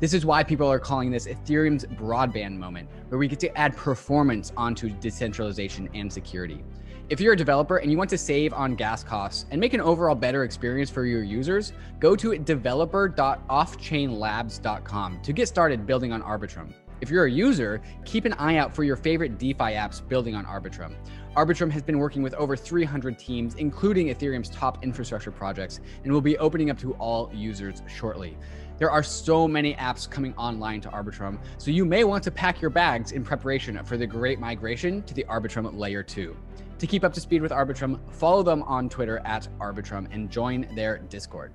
[0.00, 3.76] This is why people are calling this Ethereum's broadband moment, where we get to add
[3.76, 6.64] performance onto decentralization and security.
[7.08, 9.80] If you're a developer and you want to save on gas costs and make an
[9.80, 16.72] overall better experience for your users, go to developer.offchainlabs.com to get started building on Arbitrum.
[17.00, 20.44] If you're a user, keep an eye out for your favorite DeFi apps building on
[20.46, 20.96] Arbitrum.
[21.36, 26.20] Arbitrum has been working with over 300 teams, including Ethereum's top infrastructure projects, and will
[26.20, 28.36] be opening up to all users shortly.
[28.78, 32.60] There are so many apps coming online to Arbitrum, so you may want to pack
[32.60, 36.36] your bags in preparation for the great migration to the Arbitrum Layer 2.
[36.78, 40.68] To keep up to speed with Arbitrum, follow them on Twitter at Arbitrum and join
[40.76, 41.52] their Discord.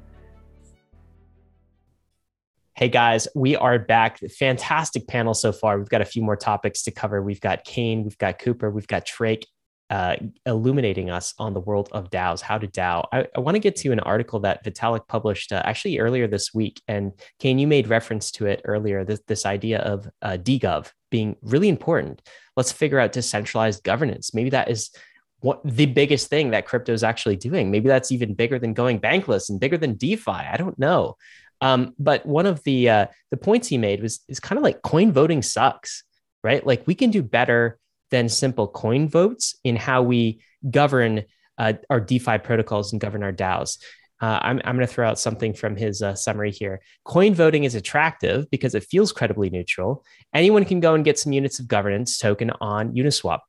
[2.75, 4.19] Hey guys, we are back.
[4.39, 5.77] Fantastic panel so far.
[5.77, 7.21] We've got a few more topics to cover.
[7.21, 9.45] We've got Kain, we've got Cooper, we've got Trake,
[9.89, 10.15] uh,
[10.45, 13.05] illuminating us on the world of DAOs, how to DAO.
[13.11, 16.53] I, I want to get to an article that Vitalik published uh, actually earlier this
[16.53, 16.81] week.
[16.87, 21.35] And Kain, you made reference to it earlier this, this idea of uh, DGov being
[21.41, 22.21] really important.
[22.55, 24.33] Let's figure out decentralized governance.
[24.33, 24.91] Maybe that is
[25.39, 27.71] what the biggest thing that crypto is actually doing.
[27.71, 30.31] Maybe that's even bigger than going bankless and bigger than DeFi.
[30.31, 31.15] I don't know.
[31.61, 34.81] Um, but one of the uh, the points he made was is kind of like
[34.81, 36.03] coin voting sucks,
[36.43, 36.65] right?
[36.65, 37.79] Like we can do better
[38.11, 41.23] than simple coin votes in how we govern
[41.57, 43.77] uh, our DeFi protocols and govern our DAOs.
[44.21, 46.81] Uh, I'm, I'm going to throw out something from his uh, summary here.
[47.05, 50.03] Coin voting is attractive because it feels credibly neutral.
[50.33, 53.39] Anyone can go and get some units of governance token on Uniswap.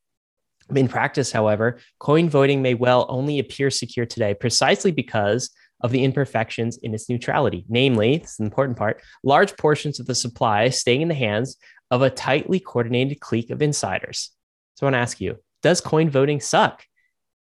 [0.75, 5.51] In practice, however, coin voting may well only appear secure today precisely because
[5.81, 7.65] of the imperfections in its neutrality.
[7.69, 11.57] Namely, this is the important part large portions of the supply staying in the hands
[11.91, 14.31] of a tightly coordinated clique of insiders.
[14.75, 16.85] So I want to ask you, does coin voting suck?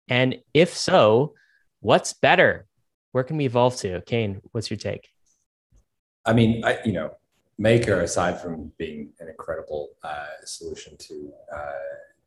[0.10, 1.34] And if so,
[1.80, 2.66] what's better?
[3.12, 4.02] Where can we evolve to?
[4.02, 5.08] Kain, what's your take?
[6.26, 7.16] I mean, I, you know,
[7.58, 11.72] Maker, aside from being an incredible uh, solution to uh,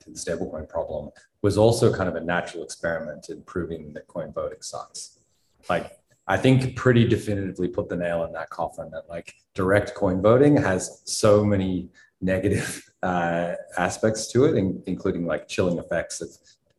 [0.01, 1.11] to the stablecoin problem,
[1.43, 5.21] was also kind of a natural experiment in proving that coin voting sucks.
[5.69, 10.21] Like, I think pretty definitively put the nail in that coffin that like direct coin
[10.21, 11.89] voting has so many
[12.21, 16.31] negative uh, aspects to it, in, including like chilling effects of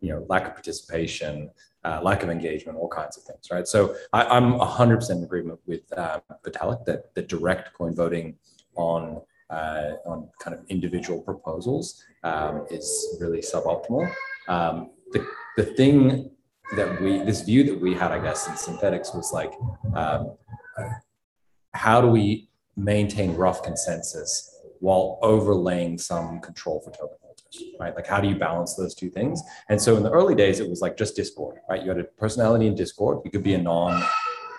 [0.02, 1.50] you know lack of participation,
[1.84, 3.68] uh, lack of engagement, all kinds of things, right?
[3.68, 8.36] So I, am 100% in agreement with uh, Vitalik that the direct coin voting
[8.76, 14.12] on uh, on kind of individual proposals um, is really suboptimal.
[14.48, 15.26] Um, the,
[15.58, 16.32] the thing
[16.76, 19.54] that we this view that we had, I guess, in Synthetix was like,
[19.94, 20.38] um,
[21.74, 24.53] how do we maintain rough consensus
[24.84, 27.96] while overlaying some control for token holders, right?
[27.96, 29.42] Like, how do you balance those two things?
[29.70, 31.82] And so in the early days, it was like just Discord, right?
[31.82, 33.22] You had a personality in Discord.
[33.24, 34.04] You could be a non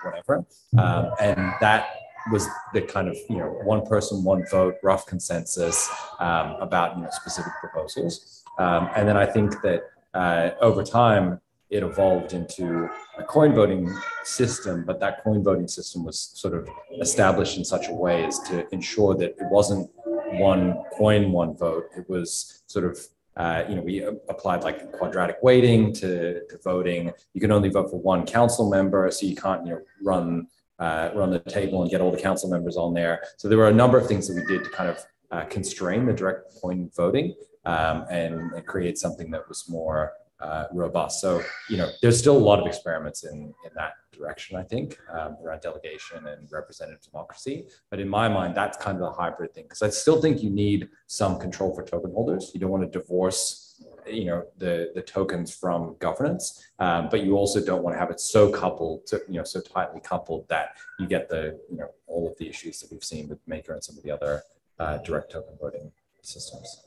[0.03, 0.47] whatever.
[0.79, 1.89] Um, and that
[2.33, 7.03] was the kind of, you know, one person, one vote, rough consensus um, about, you
[7.03, 8.43] know, specific proposals.
[8.59, 9.83] Um, and then I think that
[10.15, 16.05] uh, over time, it evolved into a coin voting system, but that coin voting system
[16.05, 16.69] was sort of
[17.01, 19.91] established in such a way as to ensure that it wasn't
[20.39, 21.87] one coin, one vote.
[21.97, 22.99] It was sort of
[23.37, 27.13] uh, you know, we applied like quadratic weighting to, to voting.
[27.33, 30.47] You can only vote for one council member, so you can't, you know, run
[30.79, 33.23] uh, run the table and get all the council members on there.
[33.37, 36.05] So there were a number of things that we did to kind of uh, constrain
[36.07, 41.21] the direct coin voting um, and, and, create something that was more uh, robust.
[41.21, 44.99] So, you know, there's still a lot of experiments in, in that direction, I think,
[45.13, 47.69] um, around delegation and representative democracy.
[47.91, 50.51] But in my mind, that's kind of the hybrid thing because I still think you
[50.51, 52.51] need some control for token holders.
[52.55, 53.65] You don't want to divorce
[54.07, 58.11] you know the the tokens from governance um, but you also don't want to have
[58.11, 61.89] it so coupled to, you know so tightly coupled that you get the you know
[62.07, 64.43] all of the issues that we've seen with maker and some of the other
[64.79, 65.91] uh, direct token voting
[66.23, 66.83] systems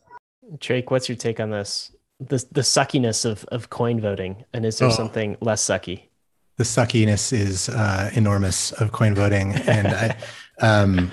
[0.60, 4.80] Trake what's your take on this the the suckiness of of coin voting, and is
[4.80, 6.10] there oh, something less sucky?
[6.58, 10.18] The suckiness is uh, enormous of coin voting, and I,
[10.62, 11.12] um,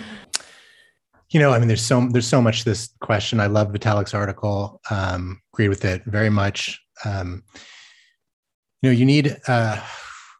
[1.30, 3.40] you know, I mean, there's so there's so much this question.
[3.40, 4.80] I love Vitalik's article.
[4.90, 6.80] Um, agree with it very much.
[7.04, 7.42] Um,
[8.82, 9.36] you know, you need.
[9.46, 9.80] Uh,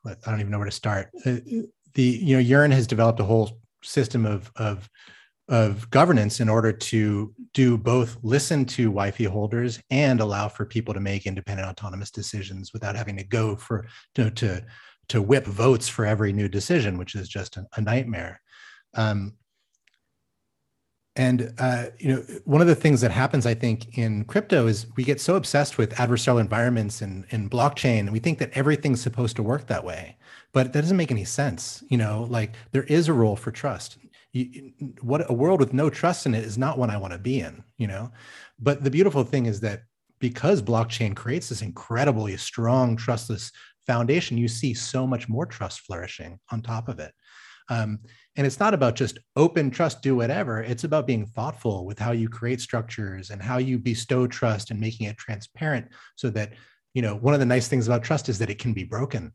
[0.06, 1.10] I don't even know where to start.
[1.26, 1.36] Uh,
[1.94, 4.88] the you know, Yearn has developed a whole system of of
[5.48, 10.94] of governance in order to do both listen to YFI holders and allow for people
[10.94, 14.64] to make independent autonomous decisions without having to go for to to,
[15.08, 18.40] to whip votes for every new decision, which is just a, a nightmare.
[18.94, 19.34] Um,
[21.16, 24.86] and uh, you know, one of the things that happens, I think, in crypto is
[24.96, 29.00] we get so obsessed with adversarial environments and, and blockchain, and we think that everything's
[29.00, 30.16] supposed to work that way.
[30.52, 31.84] But that doesn't make any sense.
[31.88, 33.98] You know, like there is a role for trust
[34.34, 37.18] you, what a world with no trust in it is not one I want to
[37.18, 38.10] be in, you know.
[38.58, 39.82] But the beautiful thing is that
[40.18, 43.52] because blockchain creates this incredibly strong, trustless
[43.86, 47.12] foundation, you see so much more trust flourishing on top of it.
[47.68, 48.00] Um,
[48.36, 50.62] and it's not about just open trust, do whatever.
[50.62, 54.80] It's about being thoughtful with how you create structures and how you bestow trust and
[54.80, 56.52] making it transparent so that,
[56.92, 59.32] you know, one of the nice things about trust is that it can be broken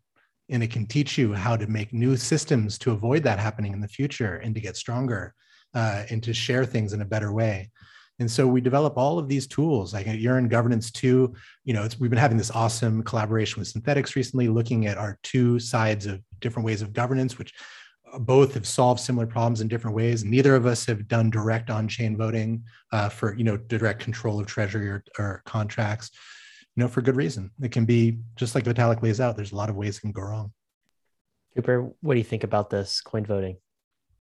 [0.49, 3.81] and it can teach you how to make new systems to avoid that happening in
[3.81, 5.33] the future and to get stronger
[5.73, 7.69] uh, and to share things in a better way.
[8.19, 9.93] And so we develop all of these tools.
[9.93, 11.33] Like at Yearn Governance too.
[11.63, 15.59] You know we've been having this awesome collaboration with Synthetix recently looking at our two
[15.59, 17.53] sides of different ways of governance which
[18.11, 20.25] uh, both have solved similar problems in different ways.
[20.25, 24.47] Neither of us have done direct on-chain voting uh, for you know direct control of
[24.47, 26.11] treasury or, or contracts
[26.79, 27.51] you know, for good reason.
[27.61, 29.35] It can be just like Vitalik lays out.
[29.35, 30.53] There's a lot of ways it can go wrong.
[31.53, 33.57] Cooper, what do you think about this coin voting?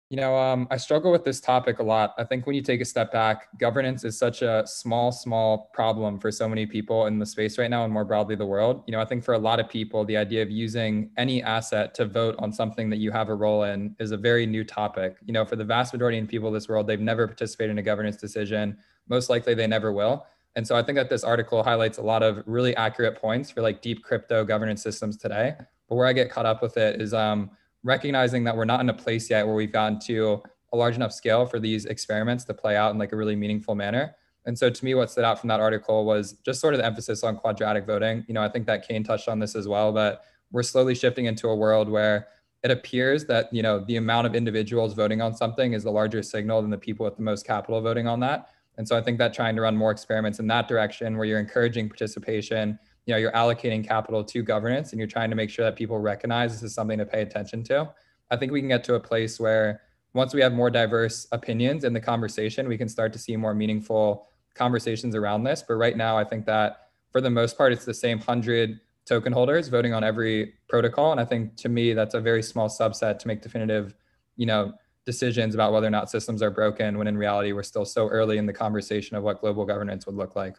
[0.10, 2.14] You know, um, I struggle with this topic a lot.
[2.18, 6.22] I think when you take a step back, governance is such a small, small problem
[6.22, 8.82] for so many people in the space right now and more broadly the world.
[8.88, 11.94] You know, I think for a lot of people, the idea of using any asset
[11.96, 15.18] to vote on something that you have a role in is a very new topic.
[15.26, 17.80] You know, for the vast majority of people in this world, they've never participated in
[17.80, 18.78] a governance decision.
[19.10, 20.26] Most likely they never will.
[20.58, 23.62] And so I think that this article highlights a lot of really accurate points for
[23.62, 25.54] like deep crypto governance systems today.
[25.88, 27.52] But where I get caught up with it is um,
[27.84, 30.42] recognizing that we're not in a place yet where we've gotten to
[30.74, 33.76] a large enough scale for these experiments to play out in like a really meaningful
[33.76, 34.16] manner.
[34.48, 36.86] And so to me, what stood out from that article was just sort of the
[36.88, 38.26] emphasis on quadratic voting.
[38.28, 41.26] You know, I think that Kain touched on this as well, but we're slowly shifting
[41.26, 42.30] into a world where
[42.64, 46.24] it appears that, you know, the amount of individuals voting on something is the larger
[46.24, 48.50] signal than the people with the most capital voting on that.
[48.78, 51.40] And so I think that trying to run more experiments in that direction where you're
[51.40, 55.66] encouraging participation, you know, you're allocating capital to governance and you're trying to make sure
[55.66, 57.90] that people recognize this is something to pay attention to.
[58.30, 59.82] I think we can get to a place where
[60.14, 63.54] once we have more diverse opinions in the conversation, we can start to see more
[63.54, 65.64] meaningful conversations around this.
[65.66, 69.32] But right now, I think that for the most part, it's the same 100 token
[69.32, 71.12] holders voting on every protocol.
[71.12, 73.96] And I think to me, that's a very small subset to make definitive,
[74.36, 74.74] you know,
[75.08, 78.38] decisions about whether or not systems are broken when in reality we're still so early
[78.38, 80.58] in the conversation of what global governance would look like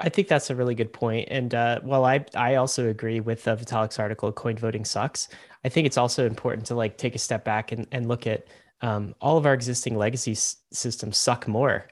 [0.00, 1.28] I think that's a really good point.
[1.30, 5.28] And uh, while I I also agree with uh, Vitalik's article, "Coin Voting Sucks,"
[5.64, 8.48] I think it's also important to like take a step back and, and look at
[8.80, 11.88] um, all of our existing legacy s- systems suck more,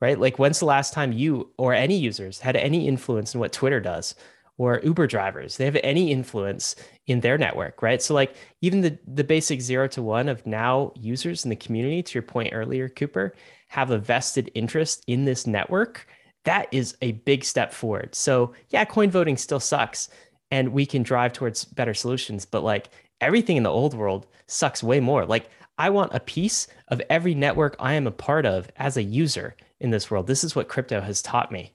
[0.00, 0.18] right?
[0.20, 3.80] Like, when's the last time you or any users had any influence in what Twitter
[3.80, 4.14] does?
[4.58, 5.56] Or Uber drivers.
[5.56, 6.76] They have any influence
[7.06, 8.00] in their network, right?
[8.00, 12.02] So like even the the basic 0 to 1 of now users in the community
[12.02, 13.34] to your point earlier Cooper
[13.68, 16.06] have a vested interest in this network.
[16.44, 18.14] That is a big step forward.
[18.14, 20.08] So, yeah, coin voting still sucks
[20.50, 22.88] and we can drive towards better solutions, but like
[23.20, 25.26] everything in the old world sucks way more.
[25.26, 29.02] Like I want a piece of every network I am a part of as a
[29.02, 30.26] user in this world.
[30.26, 31.72] This is what crypto has taught me.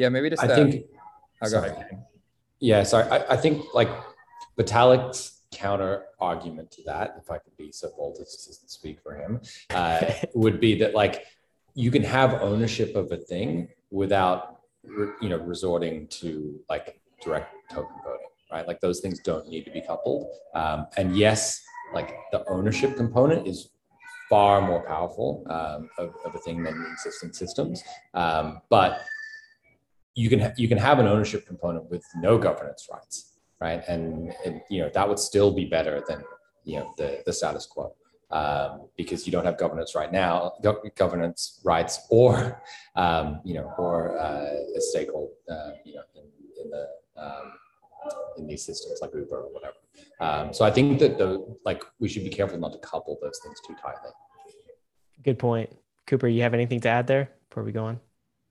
[0.00, 0.86] Yeah, maybe just I think
[1.42, 1.84] I'll go.
[2.58, 3.04] Yeah, sorry.
[3.10, 3.90] I, I think like
[4.58, 9.14] Vitalik's counter argument to that, if I could be so bold as to speak for
[9.14, 9.42] him,
[9.74, 11.26] uh, would be that like
[11.74, 14.62] you can have ownership of a thing without
[15.20, 18.66] you know resorting to like direct token voting, right?
[18.66, 20.28] Like those things don't need to be coupled.
[20.54, 21.60] Um, and yes,
[21.92, 23.68] like the ownership component is
[24.30, 27.82] far more powerful um, of, of, a thing than the existing systems.
[28.14, 29.00] Um, but
[30.14, 33.82] you can ha- you can have an ownership component with no governance rights, right?
[33.88, 36.22] And, and you know that would still be better than
[36.64, 37.94] you know the the status quo.
[38.32, 42.62] Um, because you don't have governance right now, go- governance rights, or
[42.94, 46.22] um, you know, or uh, a stakeholder, uh, you know, in,
[46.62, 46.86] in the
[47.16, 47.52] um,
[48.38, 49.74] in these systems like Uber or whatever.
[50.20, 53.40] Um, so I think that the like we should be careful not to couple those
[53.42, 54.10] things too tightly.
[55.24, 56.28] Good point, Cooper.
[56.28, 58.00] You have anything to add there before we go on?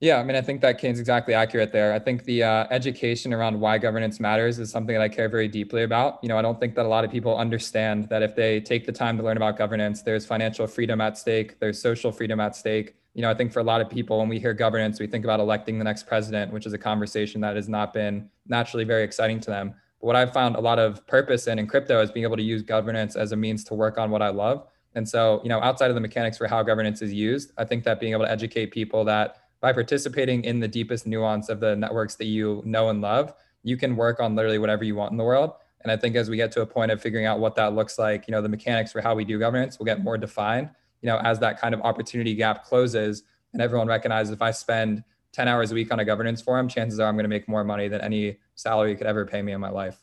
[0.02, 1.92] Yeah, I mean, I think that Kain's exactly accurate there.
[1.92, 5.50] I think the uh, education around why governance matters is something that I care very
[5.50, 6.20] deeply about.
[6.24, 8.86] You know, I don't think that a lot of people understand that if they take
[8.86, 12.56] the time to learn about governance, there's financial freedom at stake, there's social freedom at
[12.56, 12.96] stake.
[13.14, 15.26] You know, I think for a lot of people, when we hear governance, we think
[15.26, 19.04] about electing the next president, which is a conversation that has not been naturally very
[19.04, 19.74] exciting to them.
[20.00, 22.44] But what I've found a lot of purpose in in crypto is being able to
[22.44, 24.66] use governance as a means to work on what I love.
[24.96, 27.84] And so, you know, outside of the mechanics for how governance is used, I think
[27.84, 31.76] that being able to educate people that by participating in the deepest nuance of the
[31.76, 33.34] networks that you know and love,
[33.64, 35.54] you can work on literally whatever you want in the world.
[35.82, 37.98] And I think as we get to a point of figuring out what that looks
[37.98, 40.70] like, you know, the mechanics for how we do governance will get more defined,
[41.02, 45.04] you know, as that kind of opportunity gap closes and everyone recognizes if I spend
[45.32, 47.64] 10 hours a week on a governance forum, chances are I'm going to make more
[47.64, 50.00] money than any salary could ever pay me in my life.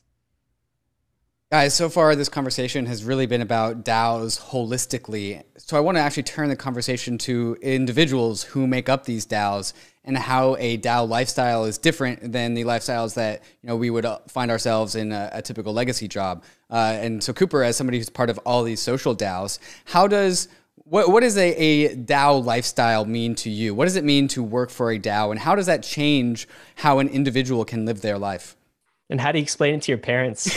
[1.52, 5.44] Guys, so far this conversation has really been about DAOs holistically.
[5.56, 9.72] So I want to actually turn the conversation to individuals who make up these DAOs
[10.02, 14.04] and how a DAO lifestyle is different than the lifestyles that you know we would
[14.04, 16.42] uh, find ourselves in a, a typical legacy job.
[16.68, 20.48] Uh, and so Cooper, as somebody who's part of all these social DAOs, how does
[20.74, 23.72] what what does a, a DAO lifestyle mean to you?
[23.72, 26.98] What does it mean to work for a DAO, and how does that change how
[26.98, 28.56] an individual can live their life?
[29.08, 30.46] And how do you explain it to your parents?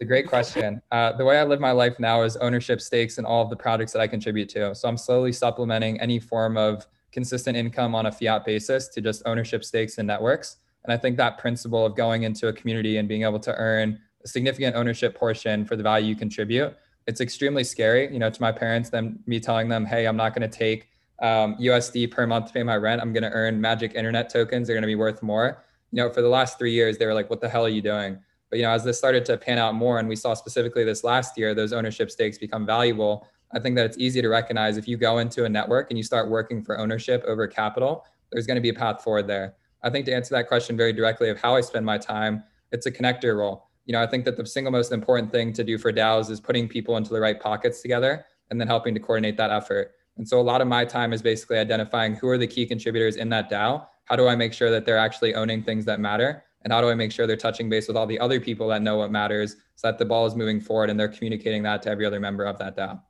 [0.00, 0.82] a great question.
[0.90, 3.56] Uh, the way I live my life now is ownership stakes in all of the
[3.56, 4.74] projects that I contribute to.
[4.74, 9.22] So I'm slowly supplementing any form of consistent income on a fiat basis to just
[9.26, 10.56] ownership stakes in networks.
[10.84, 14.00] And I think that principle of going into a community and being able to earn
[14.24, 16.76] a significant ownership portion for the value you contribute,
[17.06, 18.12] it's extremely scary.
[18.12, 20.88] You know, to my parents, them me telling them, "Hey, I'm not going to take
[21.20, 23.00] um, USD per month to pay my rent.
[23.00, 24.66] I'm going to earn Magic Internet tokens.
[24.66, 27.14] They're going to be worth more." You know, for the last three years, they were
[27.14, 28.18] like, what the hell are you doing?
[28.48, 31.04] But, you know, as this started to pan out more, and we saw specifically this
[31.04, 33.26] last year, those ownership stakes become valuable.
[33.52, 36.02] I think that it's easy to recognize if you go into a network and you
[36.02, 39.54] start working for ownership over capital, there's going to be a path forward there.
[39.82, 42.86] I think to answer that question very directly of how I spend my time, it's
[42.86, 43.68] a connector role.
[43.86, 46.40] You know, I think that the single most important thing to do for DAOs is
[46.40, 49.92] putting people into the right pockets together and then helping to coordinate that effort.
[50.16, 53.16] And so a lot of my time is basically identifying who are the key contributors
[53.16, 56.42] in that DAO how do I make sure that they're actually owning things that matter?
[56.62, 58.82] And how do I make sure they're touching base with all the other people that
[58.82, 61.90] know what matters so that the ball is moving forward and they're communicating that to
[61.90, 63.00] every other member of that DAO?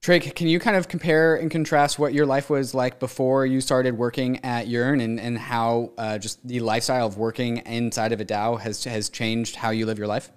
[0.00, 3.60] Trake, can you kind of compare and contrast what your life was like before you
[3.60, 8.20] started working at Yearn and, and how uh, just the lifestyle of working inside of
[8.20, 10.30] a DAO has, has changed how you live your life?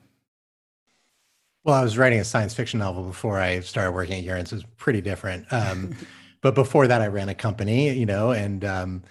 [1.63, 4.55] Well, I was writing a science fiction novel before I started working at Yearn, so
[4.55, 5.51] it's pretty different.
[5.53, 5.95] Um,
[6.41, 9.03] but before that, I ran a company, you know, and um,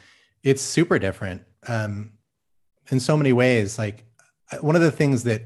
[0.44, 2.12] it's super different um,
[2.90, 3.78] in so many ways.
[3.78, 4.04] Like
[4.60, 5.42] one of the things that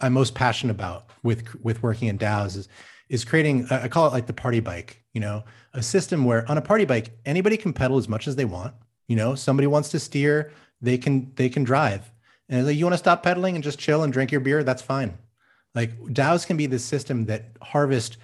[0.00, 2.68] I'm most passionate about with with working in DAOs is
[3.08, 3.66] is creating.
[3.70, 5.02] I call it like the party bike.
[5.14, 8.36] You know, a system where on a party bike anybody can pedal as much as
[8.36, 8.74] they want.
[9.06, 12.10] You know, somebody wants to steer, they can they can drive.
[12.48, 14.82] And like, you want to stop pedaling and just chill and drink your beer, that's
[14.82, 15.16] fine.
[15.74, 18.18] Like DAOs can be the system that harvest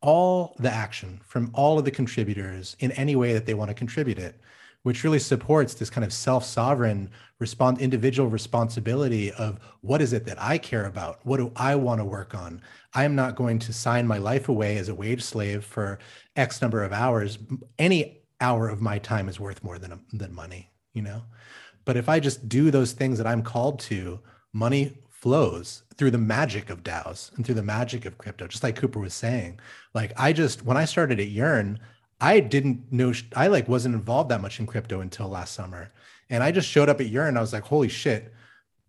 [0.00, 3.74] all the action from all of the contributors in any way that they want to
[3.74, 4.40] contribute it
[4.82, 10.40] which really supports this kind of self-sovereign respond individual responsibility of what is it that
[10.40, 11.20] I care about?
[11.24, 12.60] What do I want to work on?
[12.94, 15.98] I am not going to sign my life away as a wage slave for
[16.36, 17.38] X number of hours.
[17.78, 21.22] Any hour of my time is worth more than than money, you know.
[21.84, 24.20] But if I just do those things that I'm called to,
[24.52, 28.46] money flows through the magic of DAOs and through the magic of crypto.
[28.46, 29.60] Just like Cooper was saying,
[29.94, 31.78] like I just when I started at Yearn,
[32.20, 35.90] I didn't know, I like wasn't involved that much in crypto until last summer.
[36.28, 38.32] And I just showed up at and I was like, holy shit,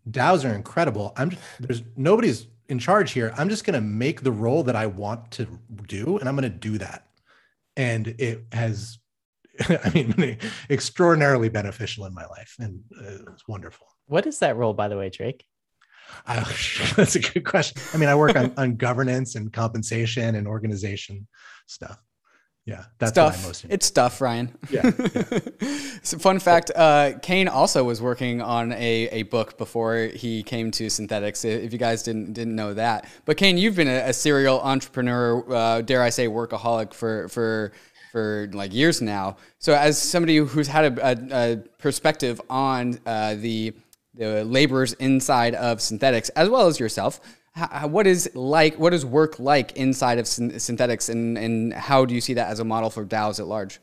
[0.10, 1.14] DAOs are incredible.
[1.16, 3.34] I'm just, there's nobody's in charge here.
[3.38, 5.48] I'm just going to make the role that I want to
[5.88, 7.08] do and I'm going to do that.
[7.78, 9.00] And it has
[9.70, 10.38] I mean,
[10.70, 13.88] extraordinarily beneficial in my life, and uh, it's wonderful.
[14.08, 15.44] What is that role, by the way, Trake?
[16.26, 16.44] Uh,
[16.96, 17.82] that's a good question.
[17.94, 21.28] I mean, I work on, on governance and compensation and organization
[21.68, 22.02] stuff
[22.66, 25.39] yeah that's stuff most it's stuff ryan yeah, yeah.
[26.03, 30.70] so fun fact uh, Kain also was working on a, a book before he came
[30.72, 31.43] to Synthetix.
[31.43, 35.43] if you guys didn't didn't know that but Kain you've been a, a serial entrepreneur
[35.51, 37.72] uh, dare i say workaholic for for
[38.12, 43.34] for like years now so as somebody who's had a, a, a perspective on uh,
[43.36, 43.74] the
[44.14, 47.22] the laborers inside of Synthetix, as well as yourself
[47.54, 52.14] how, what is like what is work like inside of Synthetix and and how do
[52.14, 53.80] you see that as a model for DAOs at large?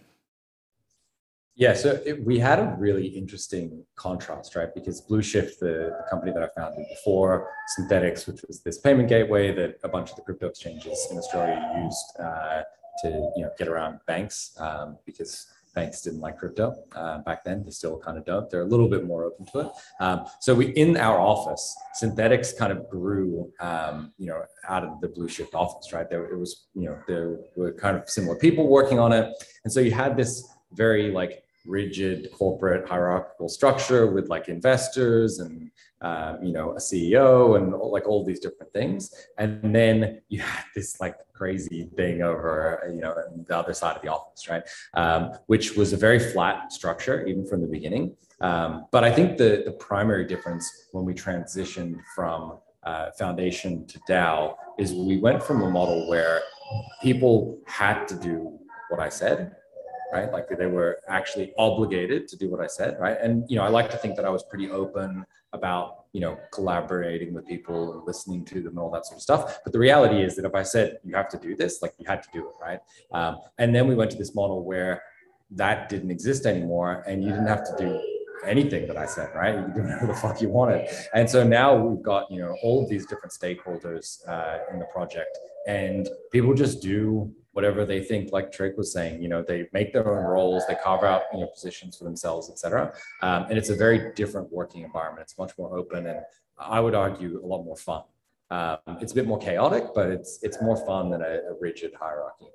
[1.58, 4.72] Yeah, so it, we had a really interesting contrast, right?
[4.72, 9.52] Because Blueshift, the, the, company that I founded before Synthetix, which was this payment gateway
[9.52, 12.62] that a bunch of the crypto exchanges in Australia used uh,
[13.02, 15.48] to you know get around banks um, because
[15.78, 16.66] banks didn't like crypto
[17.00, 17.64] uh, back then.
[17.64, 18.50] They still kind of don't.
[18.50, 19.68] They're a little bit more open to it.
[20.00, 21.64] Um, so we, in our office,
[22.00, 26.08] Synthetix kind of grew, um, you know, out of the Blueshift office, right?
[26.10, 27.26] There, it was, you know, there
[27.56, 29.26] were kind of similar people working on it,
[29.64, 30.32] and so you had this
[30.72, 37.56] very like rigid corporate hierarchical structure with like investors and uh, you know a ceo
[37.56, 39.14] and like all these different things.
[39.36, 43.14] And then you had this like crazy thing over you know
[43.46, 44.62] the other side of the office right?
[44.94, 48.16] Um, which was a very flat structure even from the beginning.
[48.40, 53.98] Um, but i think the the primary difference when we transitioned from uh, foundation to
[54.08, 56.40] dao is we went from a model where
[57.02, 58.56] people had to do
[58.90, 59.56] what i said
[60.12, 60.32] right?
[60.32, 63.16] Like they were actually obligated to do what I said, right?
[63.20, 66.38] And you know, I like to think that I was pretty open about you know
[66.52, 69.60] collaborating with people and listening to them and all that sort of stuff.
[69.64, 72.06] But the reality is that if I said you have to do this, like you
[72.06, 72.80] had to do it, right?
[73.12, 75.02] Um, and then we went to this model where
[75.52, 78.00] that didn't exist anymore, and you didn't have to do
[78.46, 79.56] anything that I said, right?
[79.56, 80.88] You can do whatever the fuck you wanted.
[81.12, 84.84] And so now we've got, you know, all of these different stakeholders uh, in the
[84.86, 85.36] project
[85.68, 89.92] and people just do whatever they think, like Trake was saying, you know, they make
[89.92, 92.92] their own roles, they carve out, you know, positions for themselves, etc.
[93.20, 95.22] Um, and it's a very different working environment.
[95.22, 96.20] It's much more open and
[96.56, 98.02] I would argue a lot more fun.
[98.52, 101.94] Um, it's a bit more chaotic, but it's it's more fun than a, a rigid
[101.98, 102.46] hierarchy.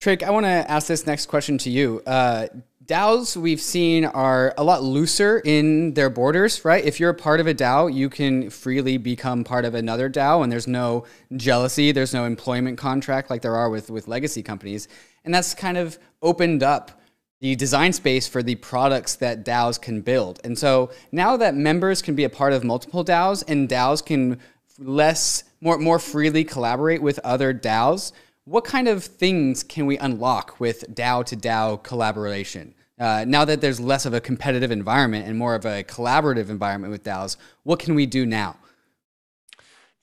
[0.00, 2.00] Trake, I want to ask this next question to you.
[2.06, 2.46] Uh,
[2.86, 6.84] DAOs we've seen are a lot looser in their borders, right?
[6.84, 10.42] If you're a part of a DAO, you can freely become part of another DAO,
[10.42, 11.04] and there's no
[11.36, 14.88] jealousy, there's no employment contract like there are with, with legacy companies.
[15.24, 17.00] And that's kind of opened up
[17.40, 20.40] the design space for the products that DAOs can build.
[20.42, 24.40] And so now that members can be a part of multiple DAOs and DAOs can
[24.78, 28.12] less, more, more freely collaborate with other DAOs,
[28.44, 32.74] what kind of things can we unlock with DAO to DAO collaboration?
[32.98, 36.90] Uh, now that there's less of a competitive environment and more of a collaborative environment
[36.90, 38.56] with DAOs, what can we do now?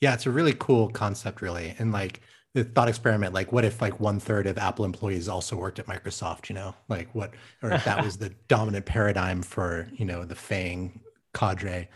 [0.02, 1.76] Yeah, it's a really cool concept, really.
[1.78, 2.22] And like
[2.54, 5.88] the thought experiment, like what if like one third of Apple employees also worked at
[5.88, 10.24] Microsoft, you know, like what, or if that was the dominant paradigm for, you know,
[10.24, 11.02] the FANG
[11.34, 11.90] cadre.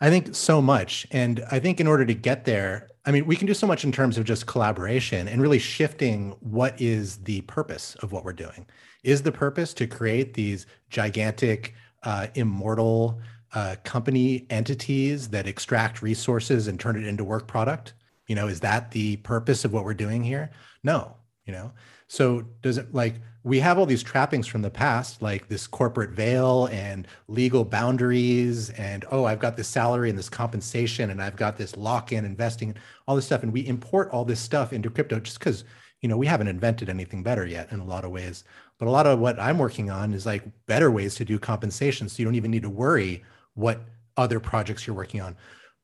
[0.00, 1.06] I think so much.
[1.12, 3.84] And I think in order to get there, I mean, we can do so much
[3.84, 8.32] in terms of just collaboration and really shifting what is the purpose of what we're
[8.32, 8.66] doing.
[9.02, 11.74] Is the purpose to create these gigantic,
[12.04, 13.20] uh, immortal
[13.54, 17.94] uh, company entities that extract resources and turn it into work product?
[18.28, 20.50] You know, is that the purpose of what we're doing here?
[20.84, 21.72] No, you know.
[22.06, 26.10] So does it like we have all these trappings from the past, like this corporate
[26.10, 31.36] veil and legal boundaries, and oh, I've got this salary and this compensation, and I've
[31.36, 32.76] got this lock-in investing,
[33.08, 35.64] all this stuff, and we import all this stuff into crypto just because
[36.02, 38.44] you know we haven't invented anything better yet in a lot of ways.
[38.78, 42.08] But a lot of what I'm working on is like better ways to do compensation,
[42.08, 43.24] so you don't even need to worry
[43.54, 43.80] what
[44.16, 45.36] other projects you're working on.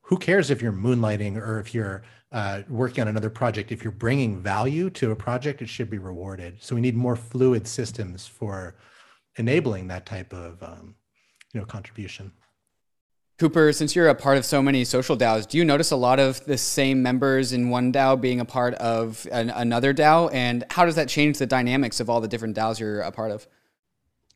[0.03, 3.91] Who cares if you're moonlighting or if you're uh, working on another project, if you're
[3.91, 6.61] bringing value to a project, it should be rewarded.
[6.61, 8.75] So we need more fluid systems for
[9.37, 10.95] enabling that type of um,
[11.53, 12.31] you know contribution.
[13.39, 16.19] Cooper, since you're a part of so many social DAOs, do you notice a lot
[16.19, 20.29] of the same members in one DAO being a part of an, another DAO?
[20.33, 23.31] And how does that change the dynamics of all the different DAOs you're a part
[23.31, 23.47] of?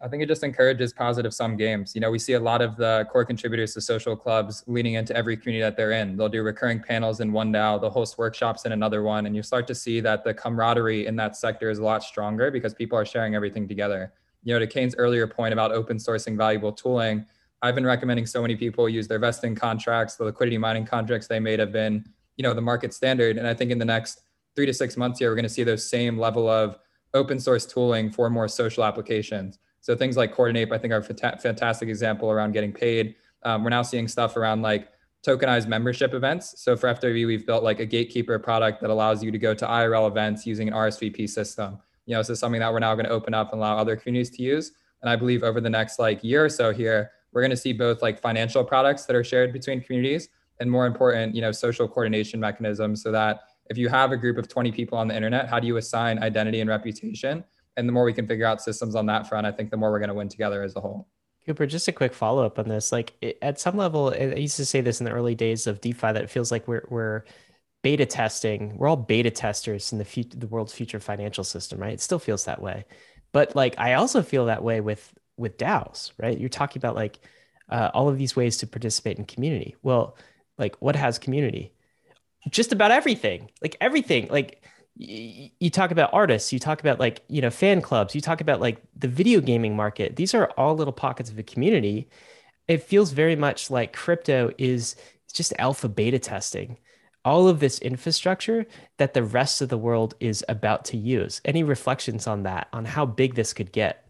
[0.03, 1.95] I think it just encourages positive sum games.
[1.95, 5.15] You know, we see a lot of the core contributors to social clubs leaning into
[5.15, 6.17] every community that they're in.
[6.17, 9.41] They'll do recurring panels in one DAO, they'll host workshops in another one, and you
[9.41, 12.97] start to see that the camaraderie in that sector is a lot stronger because people
[12.97, 14.11] are sharing everything together.
[14.43, 17.25] You know, to Kain's earlier point about open sourcing valuable tooling,
[17.61, 20.17] I've been recommending so many people use their vesting contracts.
[20.17, 23.37] The liquidity mining contracts they made have been, you know, the market standard.
[23.37, 24.19] And I think in the next
[24.53, 26.77] three to six months here, we're going to see those same level of
[27.13, 29.59] open source tooling for more social applications.
[29.83, 33.15] So things like Coordinape, I think, are a fantastic example around getting paid.
[33.43, 34.87] Um, we're now seeing stuff around like
[35.27, 36.61] tokenized membership events.
[36.61, 39.65] So for FWB, we've built like a gatekeeper product that allows you to go to
[39.65, 41.79] IRL events using an RSVP system.
[42.05, 44.29] You know, is something that we're now going to open up and allow other communities
[44.37, 44.71] to use.
[45.01, 47.73] And I believe over the next like year or so here, we're going to see
[47.73, 50.29] both like financial products that are shared between communities
[50.61, 54.37] and more important, you know, social coordination mechanisms so that if you have a group
[54.37, 57.43] of 20 people on the internet, how do you assign identity and reputation?
[57.75, 59.91] And the more we can figure out systems on that front, I think the more
[59.91, 61.07] we're going to win together as a whole.
[61.45, 62.91] Cooper, just a quick follow up on this.
[62.91, 65.81] Like it, at some level, I used to say this in the early days of
[65.81, 67.23] DeFi that it feels like we're we're
[67.81, 68.77] beta testing.
[68.77, 71.93] We're all beta testers in the future, the world's future financial system, right?
[71.93, 72.85] It still feels that way,
[73.33, 76.39] but like I also feel that way with with DAOs, right?
[76.39, 77.19] You're talking about like
[77.69, 79.75] uh, all of these ways to participate in community.
[79.83, 80.17] Well,
[80.57, 81.73] like what has community?
[82.49, 84.63] Just about everything, like everything, like
[84.95, 88.61] you talk about artists you talk about like you know fan clubs you talk about
[88.61, 90.15] like the video gaming market.
[90.15, 92.09] These are all little pockets of a community.
[92.67, 94.95] It feels very much like crypto is
[95.33, 96.77] just alpha beta testing
[97.25, 98.65] all of this infrastructure
[98.97, 101.39] that the rest of the world is about to use.
[101.45, 104.05] Any reflections on that on how big this could get?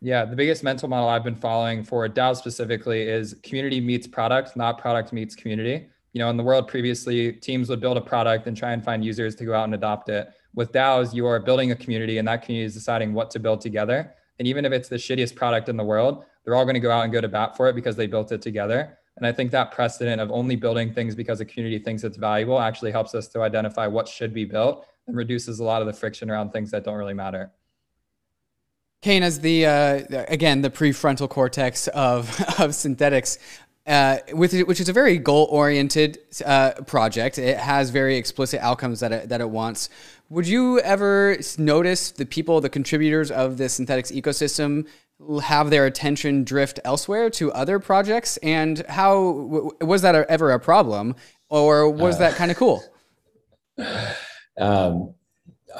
[0.00, 4.56] Yeah the biggest mental model i've been following for dao specifically is community meets product
[4.56, 8.46] not product meets community you know, in the world previously, teams would build a product
[8.46, 10.30] and try and find users to go out and adopt it.
[10.54, 13.60] With DAOs, you are building a community and that community is deciding what to build
[13.60, 14.14] together.
[14.38, 16.90] And even if it's the shittiest product in the world, they're all going to go
[16.90, 18.98] out and go to bat for it because they built it together.
[19.16, 22.60] And I think that precedent of only building things because a community thinks it's valuable
[22.60, 25.92] actually helps us to identify what should be built and reduces a lot of the
[25.92, 27.50] friction around things that don't really matter.
[29.02, 32.28] Kain, as the uh, again the prefrontal cortex of
[32.60, 33.36] of Synthetix,
[33.86, 37.38] uh, with which is a very goal oriented uh, project.
[37.38, 39.88] It has very explicit outcomes that it, that it wants.
[40.30, 44.86] Would you ever notice the people, the contributors of the Synthetix ecosystem,
[45.42, 48.36] have their attention drift elsewhere to other projects?
[48.38, 51.16] And how was that ever a problem,
[51.48, 52.82] or was uh, that kind of cool?
[54.60, 55.14] Um,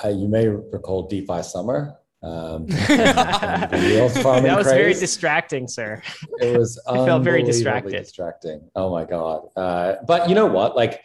[0.07, 4.65] you may recall DeFi Summer um, that was craze.
[4.65, 6.01] very distracting, sir.
[6.41, 6.81] It was.
[6.87, 7.99] Felt very distracted.
[7.99, 8.69] Distracting.
[8.77, 9.49] Oh my god!
[9.57, 10.77] Uh, but you know what?
[10.77, 11.03] Like,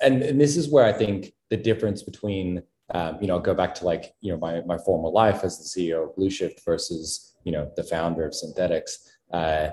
[0.00, 2.62] and, and this is where I think the difference between,
[2.94, 5.64] um, you know, go back to like you know my my former life as the
[5.64, 9.08] CEO of Blueshift versus you know the founder of Synthetix.
[9.32, 9.70] Uh,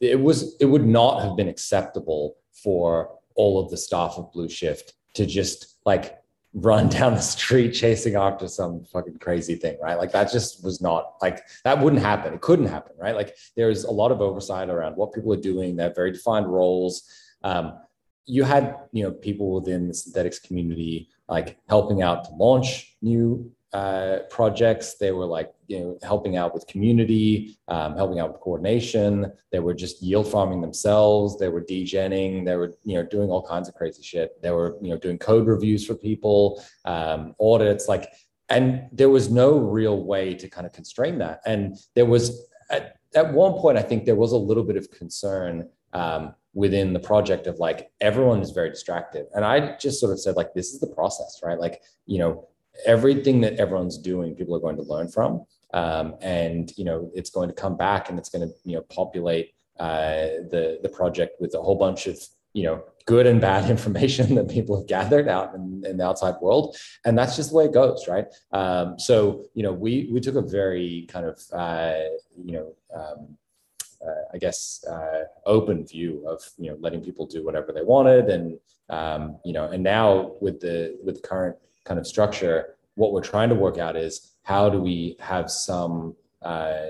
[0.00, 4.92] it was it would not have been acceptable for all of the staff of Blueshift
[5.12, 6.18] to just like
[6.54, 9.98] run down the street chasing after some fucking crazy thing, right?
[9.98, 12.34] Like that just was not like that wouldn't happen.
[12.34, 13.14] It couldn't happen, right?
[13.14, 15.76] Like there's a lot of oversight around what people are doing.
[15.76, 17.02] They have very defined roles.
[17.42, 17.78] Um,
[18.24, 23.52] you had you know people within the Synthetix community like helping out to launch new
[23.76, 24.94] uh, projects.
[24.94, 29.30] They were like, you know, helping out with community, um, helping out with coordination.
[29.52, 31.38] They were just yield farming themselves.
[31.38, 32.46] They were degenning.
[32.46, 34.40] They were, you know, doing all kinds of crazy shit.
[34.40, 38.10] They were, you know, doing code reviews for people, um, audits, like,
[38.48, 41.40] and there was no real way to kind of constrain that.
[41.44, 44.90] And there was at, at one point, I think there was a little bit of
[44.90, 50.10] concern um, within the project of like everyone is very distracted and i just sort
[50.10, 52.48] of said like this is the process right like you know
[52.84, 55.44] everything that everyone's doing, people are going to learn from.
[55.72, 58.82] Um, and you know, it's going to come back and it's going to you know
[58.82, 62.18] populate uh, the the project with a whole bunch of
[62.52, 66.34] you know good and bad information that people have gathered out in, in the outside
[66.40, 68.26] world, and that's just the way it goes, right?
[68.52, 71.94] Um, so you know, we we took a very kind of uh,
[72.44, 72.74] you know.
[72.94, 73.36] Um,
[74.06, 78.26] uh, I guess uh, open view of you know letting people do whatever they wanted,
[78.28, 78.58] and
[78.88, 81.56] um, you know, and now with the with the current
[81.86, 86.14] kind of structure, what we're trying to work out is how do we have some
[86.42, 86.86] uh,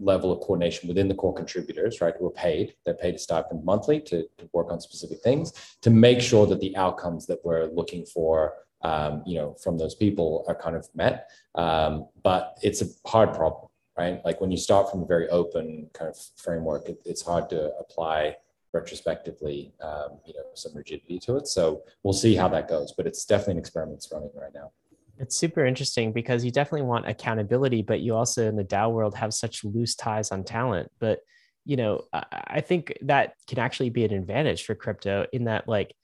[0.00, 3.64] level of coordination within the core contributors, right, who are paid, they're paid a stipend
[3.64, 7.66] monthly to, to work on specific things to make sure that the outcomes that we're
[7.66, 11.30] looking for, um, you know, from those people are kind of met.
[11.54, 14.24] Um, but it's a hard problem, right?
[14.24, 17.72] Like when you start from a very open kind of framework, it, it's hard to
[17.78, 18.36] apply
[18.74, 21.46] retrospectively, um, you know, some rigidity to it.
[21.46, 24.72] So we'll see how that goes, but it's definitely an experiment that's running right now.
[25.16, 29.14] It's super interesting because you definitely want accountability, but you also in the DAO world
[29.14, 30.90] have such loose ties on talent.
[30.98, 31.20] But
[31.64, 35.94] you know, I think that can actually be an advantage for crypto in that, like,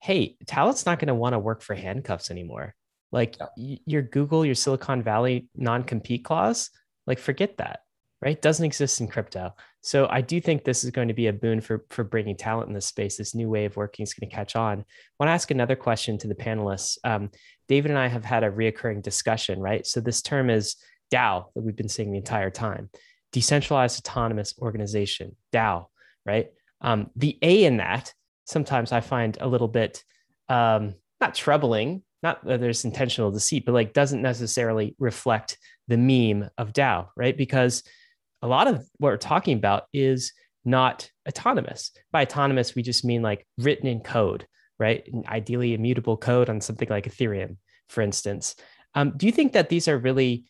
[0.00, 2.74] hey, talent's not going to want to work for handcuffs anymore.
[3.12, 3.76] Like yeah.
[3.84, 6.70] your Google, your Silicon Valley non compete clause,
[7.06, 7.80] like, forget that
[8.22, 8.40] right?
[8.40, 9.54] Doesn't exist in crypto.
[9.82, 12.68] So I do think this is going to be a boon for for bringing talent
[12.68, 13.16] in this space.
[13.16, 14.80] This new way of working is going to catch on.
[14.80, 14.84] I
[15.18, 16.98] want to ask another question to the panelists.
[17.04, 17.30] Um,
[17.68, 19.86] David and I have had a reoccurring discussion, right?
[19.86, 20.76] So this term is
[21.12, 22.90] DAO that we've been seeing the entire time,
[23.32, 25.86] decentralized autonomous organization, DAO,
[26.26, 26.50] right?
[26.80, 28.12] Um, the A in that
[28.50, 30.02] sometimes I find a little bit
[30.48, 35.56] um, not troubling, not that there's intentional deceit, but like doesn't necessarily reflect
[35.88, 37.36] the meme of DAO, right?
[37.36, 37.82] Because
[38.42, 40.32] a lot of what we're talking about is
[40.64, 41.92] not autonomous.
[42.12, 44.46] By autonomous, we just mean like written in code,
[44.78, 45.02] right?
[45.12, 47.56] And ideally immutable code on something like Ethereum,
[47.88, 48.56] for instance.
[48.94, 50.44] Um, do you think that these are really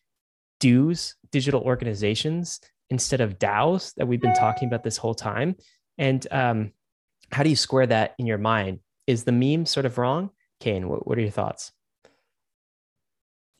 [0.60, 2.60] DOs, digital organizations,
[2.90, 5.56] instead of DAOs that we've been talking about this whole time?
[5.98, 6.72] And um,
[7.30, 8.80] how do you square that in your mind?
[9.06, 10.30] Is the meme sort of wrong?
[10.60, 11.72] Kain, what, what are your thoughts?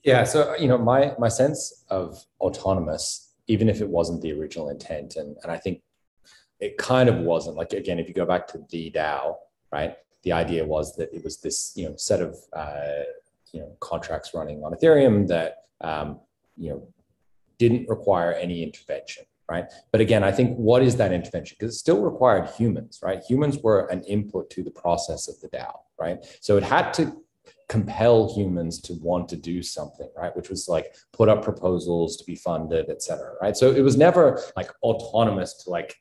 [0.03, 4.69] Yeah, so you know, my my sense of autonomous, even if it wasn't the original
[4.71, 5.83] intent, and and I think
[6.61, 7.57] it kind of wasn't.
[7.57, 9.35] Like again, if you go back to the DAO,
[9.73, 9.97] right?
[10.23, 13.03] The idea was that it was this you know set of uh,
[13.53, 16.21] you know contracts running on Ethereum that um,
[16.57, 16.89] you know
[17.59, 19.65] didn't require any intervention, right?
[19.91, 21.57] But again, I think what is that intervention?
[21.59, 23.21] Because it still required humans, right?
[23.29, 26.19] Humans were an input to the process of the DAO, right?
[26.41, 27.17] So it had to
[27.71, 30.35] compel humans to want to do something, right?
[30.37, 33.57] Which was like put up proposals to be funded, et cetera, right?
[33.57, 35.95] So it was never like autonomous to like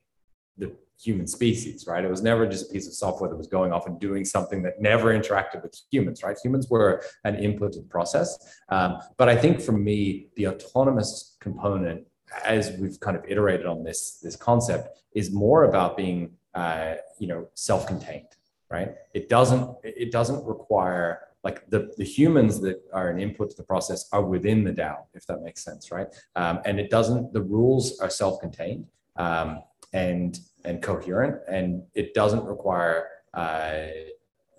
[0.57, 2.03] the human species, right?
[2.03, 4.63] It was never just a piece of software that was going off and doing something
[4.63, 6.35] that never interacted with humans, right?
[6.43, 8.29] Humans were an input to the process.
[8.69, 12.05] Um, but I think for me, the autonomous component,
[12.43, 17.27] as we've kind of iterated on this, this concept, is more about being, uh, you
[17.27, 18.33] know, self-contained,
[18.71, 18.95] right?
[19.13, 23.63] It doesn't, it doesn't require like the, the humans that are an input to the
[23.63, 26.07] process are within the DAO, if that makes sense, right?
[26.35, 28.85] Um, and it doesn't, the rules are self-contained
[29.15, 29.63] um,
[29.93, 33.87] and, and coherent, and it doesn't require uh,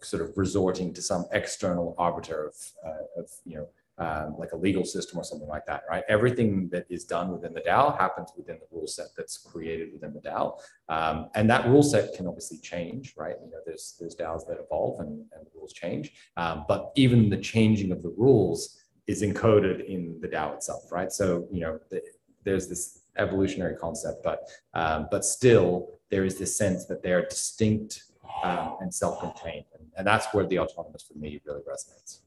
[0.03, 2.55] sort of resorting to some external arbiter of,
[2.87, 3.68] uh, of you know,
[4.01, 6.03] um, like a legal system or something like that, right?
[6.09, 10.14] Everything that is done within the DAO happens within the rule set that's created within
[10.14, 10.59] the DAO.
[10.88, 13.36] Um, and that rule set can obviously change, right?
[13.44, 16.12] You know, there's, there's DAOs that evolve and, and the rules change.
[16.38, 21.12] Um, but even the changing of the rules is encoded in the DAO itself, right?
[21.12, 22.03] So, you know, the,
[22.42, 28.05] there's this evolutionary concept, but, um, but still there is this sense that they're distinct
[28.44, 29.66] um, and self-contained.
[29.78, 32.20] And, and that's where the autonomous for me really resonates.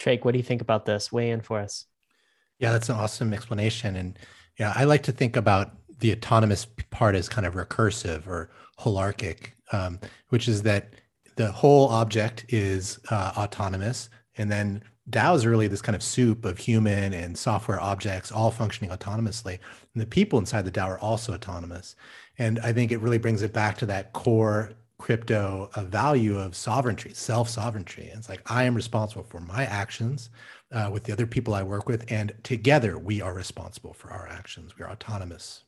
[0.00, 1.12] Trake, what do you think about this?
[1.12, 1.84] Weigh in for us.
[2.58, 3.96] Yeah, that's an awesome explanation.
[3.96, 4.18] And
[4.58, 9.50] yeah, I like to think about the autonomous part as kind of recursive or holarchic,
[9.72, 10.94] um, which is that
[11.36, 14.08] the whole object is uh, autonomous.
[14.38, 18.50] And then DAO is really this kind of soup of human and software objects all
[18.50, 19.58] functioning autonomously.
[19.94, 21.94] And the people inside the DAO are also autonomous.
[22.38, 26.54] And I think it really brings it back to that core crypto a value of
[26.54, 28.10] sovereignty, self sovereignty.
[28.12, 30.30] It's like I am responsible for my actions
[30.70, 34.28] uh, with the other people I work with, and together we are responsible for our
[34.28, 34.78] actions.
[34.78, 35.64] We are autonomous.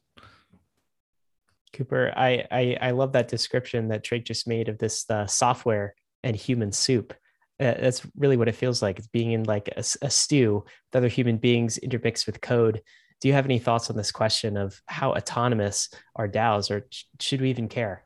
[1.73, 5.95] Cooper, I I, I love that description that Trake just made of this uh, software
[6.23, 7.15] and human soup.
[7.59, 8.99] Uh, that's really what it feels like.
[8.99, 12.83] It's being in like a, a stew with other human beings intermixed with code.
[13.21, 17.05] Do you have any thoughts on this question of how autonomous are DAOs, or sh-
[17.19, 18.05] should we even care?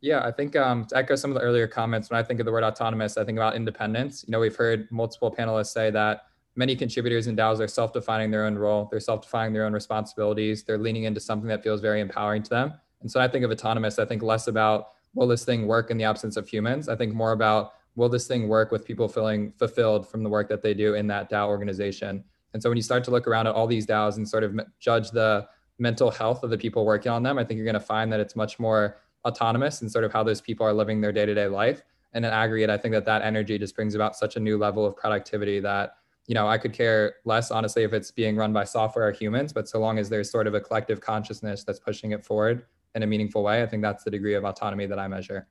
[0.00, 2.46] Yeah, I think um, to echo some of the earlier comments, when I think of
[2.46, 4.24] the word autonomous, I think about independence.
[4.26, 6.22] You know, we've heard multiple panelists say that
[6.56, 8.88] many contributors in DAOs are self-defining their own role.
[8.90, 10.64] They're self-defining their own responsibilities.
[10.64, 12.74] They're leaning into something that feels very empowering to them.
[13.02, 15.98] And so I think of autonomous, I think less about will this thing work in
[15.98, 16.88] the absence of humans?
[16.88, 20.48] I think more about will this thing work with people feeling fulfilled from the work
[20.48, 22.24] that they do in that DAO organization?
[22.54, 24.58] And so when you start to look around at all these DAOs and sort of
[24.78, 25.46] judge the
[25.78, 28.20] mental health of the people working on them, I think you're going to find that
[28.20, 31.82] it's much more autonomous and sort of how those people are living their day-to-day life.
[32.12, 34.84] And in aggregate i think that that energy just brings about such a new level
[34.84, 35.94] of productivity that
[36.26, 39.52] you know i could care less honestly if it's being run by software or humans
[39.52, 42.66] but so long as there's sort of a collective consciousness that's pushing it forward
[42.96, 45.46] in a meaningful way i think that's the degree of autonomy that i measure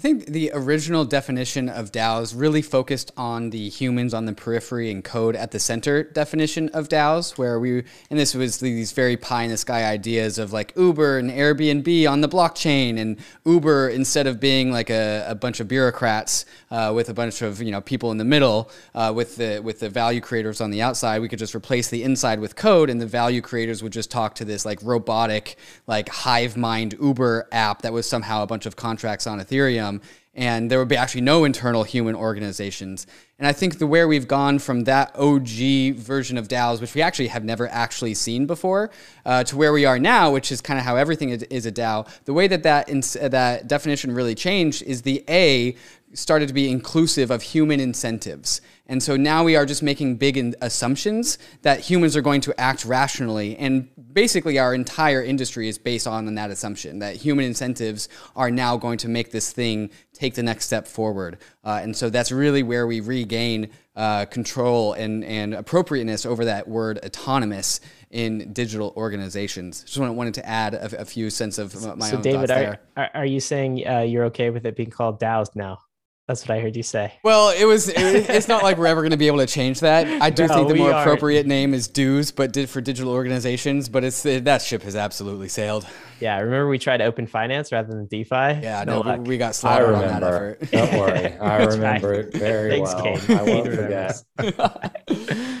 [0.00, 4.90] I think the original definition of DAOs really focused on the humans on the periphery
[4.90, 9.18] and code at the center definition of DAOs, where we, and this was these very
[9.18, 13.90] pie in the sky ideas of like Uber and Airbnb on the blockchain, and Uber
[13.90, 17.70] instead of being like a, a bunch of bureaucrats uh, with a bunch of you
[17.70, 21.20] know people in the middle, uh, with the with the value creators on the outside,
[21.20, 24.34] we could just replace the inside with code, and the value creators would just talk
[24.36, 28.76] to this like robotic, like hive mind Uber app that was somehow a bunch of
[28.76, 29.89] contracts on Ethereum
[30.34, 33.06] and there would be actually no internal human organizations.
[33.38, 37.02] And I think the where we've gone from that OG version of DAOs, which we
[37.02, 38.90] actually have never actually seen before,
[39.26, 42.06] uh, to where we are now, which is kind of how everything is a DAO.
[42.26, 42.86] The way that that,
[43.30, 45.74] that definition really changed is the A
[46.12, 48.60] started to be inclusive of human incentives.
[48.86, 52.84] And so now we are just making big assumptions that humans are going to act
[52.84, 53.56] rationally.
[53.56, 58.76] And basically, our entire industry is based on that assumption that human incentives are now
[58.76, 61.38] going to make this thing take the next step forward.
[61.62, 66.66] Uh, and so that's really where we regain uh, control and, and appropriateness over that
[66.66, 67.80] word autonomous
[68.10, 69.84] in digital organizations.
[69.84, 72.80] Just wanted to add a, a few cents of my so own David, thoughts there.
[72.96, 75.78] Are, are you saying uh, you're okay with it being called DAOs now?
[76.30, 77.12] That's what I heard you say.
[77.24, 77.88] Well, it was.
[77.88, 80.06] It, it's not like we're ever going to be able to change that.
[80.22, 81.00] I do no, think the more are.
[81.00, 83.88] appropriate name is dues, but did for digital organizations.
[83.88, 85.88] But it's it, that ship has absolutely sailed.
[86.20, 88.30] Yeah, remember we tried open finance rather than DeFi.
[88.30, 90.70] Yeah, no, no we got slaughtered on that effort.
[90.70, 93.02] Don't worry, I remember it very Thanks, well.
[93.02, 93.36] Kain.
[93.36, 95.60] I won't forget.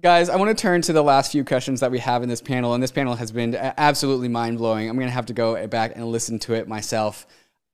[0.00, 2.42] Guys, I want to turn to the last few questions that we have in this
[2.42, 4.88] panel, and this panel has been absolutely mind blowing.
[4.88, 7.24] I'm going to have to go back and listen to it myself.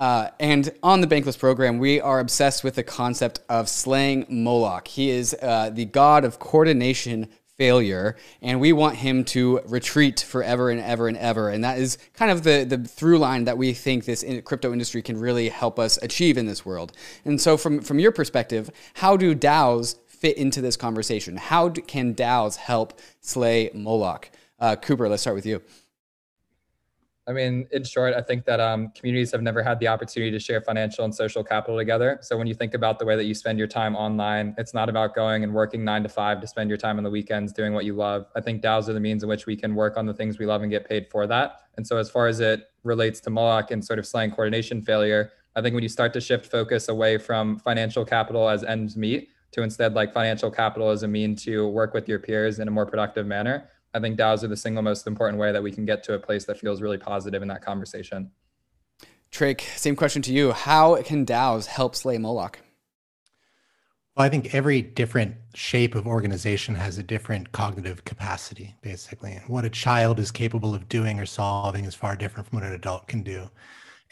[0.00, 4.88] Uh, and on the Bankless program, we are obsessed with the concept of slaying Moloch.
[4.88, 10.70] He is uh, the god of coordination failure, and we want him to retreat forever
[10.70, 11.48] and ever and ever.
[11.48, 14.72] And that is kind of the, the through line that we think this in crypto
[14.72, 16.92] industry can really help us achieve in this world.
[17.24, 21.36] And so, from, from your perspective, how do DAOs fit into this conversation?
[21.36, 24.30] How do, can DAOs help slay Moloch?
[24.58, 25.62] Uh, Cooper, let's start with you.
[27.26, 30.38] I mean, in short, I think that um, communities have never had the opportunity to
[30.38, 32.18] share financial and social capital together.
[32.20, 34.90] So when you think about the way that you spend your time online, it's not
[34.90, 37.72] about going and working nine to five to spend your time on the weekends doing
[37.72, 38.26] what you love.
[38.36, 40.44] I think DAOs are the means in which we can work on the things we
[40.44, 41.60] love and get paid for that.
[41.78, 45.32] And so as far as it relates to Moloch and sort of slang coordination failure,
[45.56, 49.30] I think when you start to shift focus away from financial capital as ends meet
[49.52, 52.70] to instead like financial capital as a mean to work with your peers in a
[52.70, 55.86] more productive manner, I think DAOs are the single most important way that we can
[55.86, 58.32] get to a place that feels really positive in that conversation.
[59.30, 60.52] Trake, same question to you.
[60.52, 62.58] How can DAOs help slay Moloch?
[64.16, 69.40] Well, I think every different shape of organization has a different cognitive capacity, basically.
[69.48, 72.74] What a child is capable of doing or solving is far different from what an
[72.74, 73.50] adult can do.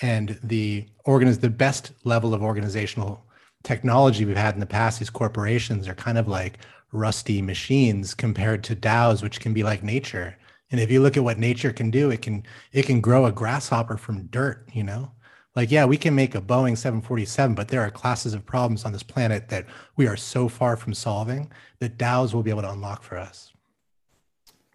[0.00, 3.24] And the organiz- the best level of organizational
[3.62, 6.59] technology we've had in the past, these corporations are kind of like
[6.93, 10.36] rusty machines compared to DAOs, which can be like nature.
[10.70, 13.32] And if you look at what nature can do, it can it can grow a
[13.32, 15.12] grasshopper from dirt, you know?
[15.55, 18.93] Like, yeah, we can make a Boeing 747, but there are classes of problems on
[18.93, 19.66] this planet that
[19.97, 23.52] we are so far from solving that DAOs will be able to unlock for us.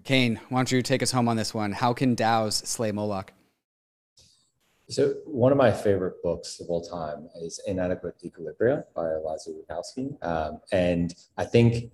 [0.04, 1.72] Kain, why don't you take us home on this one?
[1.72, 3.34] How can DAOs slay Moloch?
[4.90, 10.24] So one of my favorite books of all time is Inadequate Equilibria by Eliezer Yudkowsky.
[10.24, 11.92] Um, and I think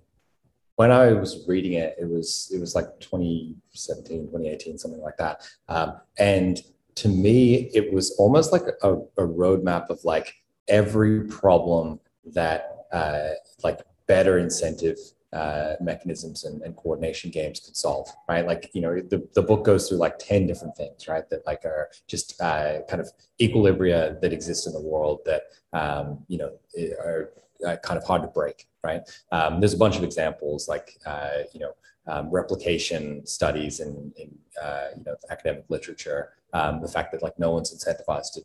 [0.76, 5.42] when I was reading it, it was it was like 2017, 2018, something like that.
[5.68, 6.60] Um, and
[6.96, 10.34] to me, it was almost like a, a roadmap of like
[10.68, 12.00] every problem
[12.32, 13.30] that uh,
[13.62, 14.98] like better incentive
[15.32, 18.46] uh, mechanisms and, and, coordination games could solve, right?
[18.46, 21.28] Like, you know, the, the book goes through like 10 different things, right?
[21.28, 23.10] That like are just uh, kind of
[23.40, 25.42] equilibria that exist in the world that,
[25.72, 26.52] um, you know,
[27.00, 27.32] are
[27.64, 29.02] uh, kind of hard to break, right?
[29.32, 31.72] Um, there's a bunch of examples like, uh, you know,
[32.06, 36.34] um, replication studies in, in uh, you know, academic literature.
[36.52, 38.42] Um, the fact that like no one's incentivized to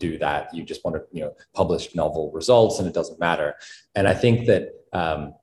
[0.00, 0.52] do that.
[0.52, 3.54] You just want to, you know, publish novel results and it doesn't matter.
[3.94, 5.34] And I think that um,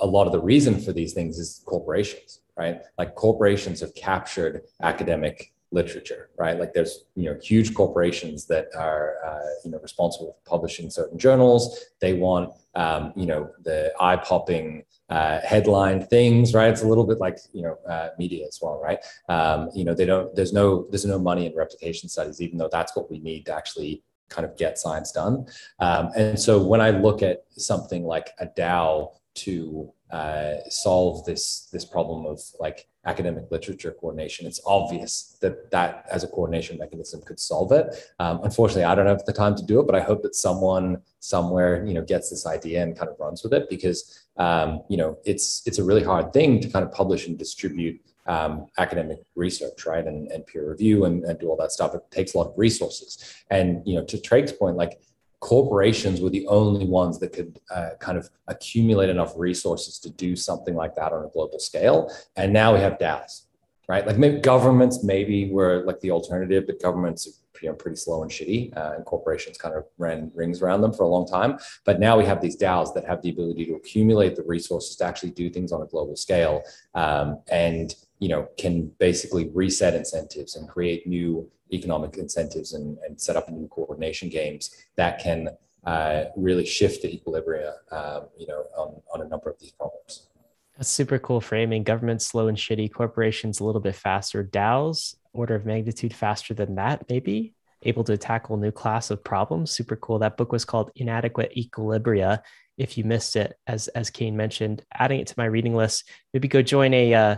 [0.00, 2.80] a lot of the reason for these things is corporations, right?
[2.96, 6.58] Like corporations have captured academic literature, right?
[6.58, 11.18] Like there's you know huge corporations that are uh, you know responsible for publishing certain
[11.18, 11.84] journals.
[12.00, 16.70] They want um, you know the eye popping uh, headline things, right?
[16.70, 18.98] It's a little bit like you know uh, media as well, right?
[19.28, 20.34] Um, you know they don't.
[20.34, 23.54] There's no there's no money in replication studies, even though that's what we need to
[23.54, 25.46] actually kind of get science done.
[25.78, 31.68] Um, and so when I look at something like a DAO to uh, solve this
[31.72, 34.46] this problem of like academic literature coordination.
[34.46, 37.86] It's obvious that that as a coordination mechanism could solve it.
[38.18, 41.02] Um, unfortunately, I don't have the time to do it, but I hope that someone
[41.20, 44.96] somewhere you know gets this idea and kind of runs with it because um, you
[44.96, 49.20] know it's it's a really hard thing to kind of publish and distribute um, academic
[49.34, 51.94] research, right, and, and peer review and, and do all that stuff.
[51.94, 55.00] It takes a lot of resources, and you know to Trake's point, like
[55.40, 60.34] corporations were the only ones that could uh, kind of accumulate enough resources to do
[60.34, 62.12] something like that on a global scale.
[62.36, 63.42] And now we have DAOs,
[63.88, 64.06] right?
[64.06, 67.30] Like maybe governments maybe were like the alternative, but governments are
[67.62, 70.92] you know, pretty slow and shitty, uh, and corporations kind of ran rings around them
[70.92, 71.58] for a long time.
[71.84, 75.04] But now we have these DAOs that have the ability to accumulate the resources to
[75.04, 76.62] actually do things on a global scale,
[76.94, 83.20] um, and you know can basically reset incentives and create new economic incentives and, and
[83.20, 85.48] set up new coordination games that can
[85.84, 90.28] uh, really shift the equilibrium, um, you know, on, on a number of these problems.
[90.76, 91.82] That's super cool framing.
[91.82, 94.44] Government slow and shitty, corporations a little bit faster.
[94.44, 99.70] DAOs order of magnitude faster than that, maybe able to tackle new class of problems.
[99.70, 100.18] Super cool.
[100.18, 102.40] That book was called Inadequate Equilibria.
[102.76, 106.08] If you missed it, as as Kain mentioned, adding it to my reading list.
[106.32, 107.36] Maybe go join a uh,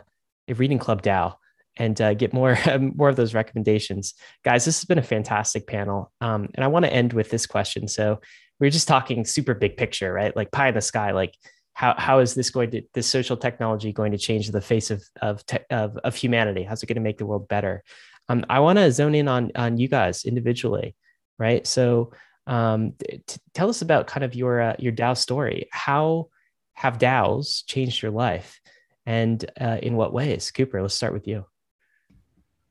[0.49, 1.37] a reading club DAO
[1.81, 2.57] and uh, get more
[2.95, 4.65] more of those recommendations, guys.
[4.65, 7.89] This has been a fantastic panel, um, and I want to end with this question.
[7.89, 8.21] So
[8.61, 10.37] we are just talking super big picture, right?
[10.37, 11.35] Like pie in the sky, like
[11.73, 15.03] how, how is this going to this social technology going to change the face of
[15.21, 16.63] of te- of, of humanity?
[16.63, 17.83] How's it going to make the world better?
[18.29, 20.95] Um, i want to zone in on on you guys individually
[21.41, 21.67] right?
[21.67, 22.13] So
[22.47, 25.69] um, t- tell us about kind of your uh, your dao story.
[25.73, 26.29] How
[26.75, 28.61] have daos changed your life?
[29.07, 30.53] And uh, in what ways?
[30.53, 31.47] Cooper let's start with you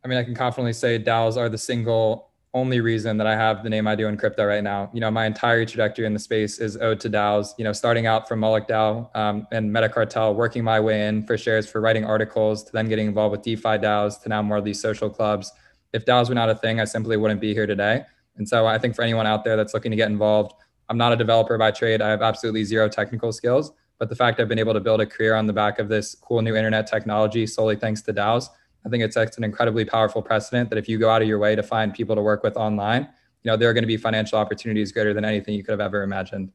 [0.04, 3.64] i mean i can confidently say daos are the single only reason that I have
[3.64, 4.90] the name I do in crypto right now.
[4.92, 7.50] You know, my entire trajectory in the space is owed to DAOs.
[7.58, 11.38] You know, starting out from Moloch DAO um, and Metacartel, working my way in for
[11.38, 14.66] shares for writing articles, to then getting involved with DeFi DAOs, to now more of
[14.66, 15.52] these social clubs.
[15.94, 18.04] If DAOs were not a thing, I simply wouldn't be here today.
[18.38, 20.54] And so I think for anyone out there that's looking to get involved,
[20.88, 22.02] I'm not a developer by trade.
[22.02, 23.72] I have absolutely zero technical skills.
[24.00, 26.16] But the fact I've been able to build a career on the back of this
[26.16, 28.50] cool new internet technology solely thanks to DAOs
[28.86, 31.40] I think it sets an incredibly powerful precedent that if you go out of your
[31.40, 33.04] way to find people to work with online,
[33.44, 35.82] you know, there are going to be financial opportunities greater than anything you could have
[35.82, 36.52] ever imagined.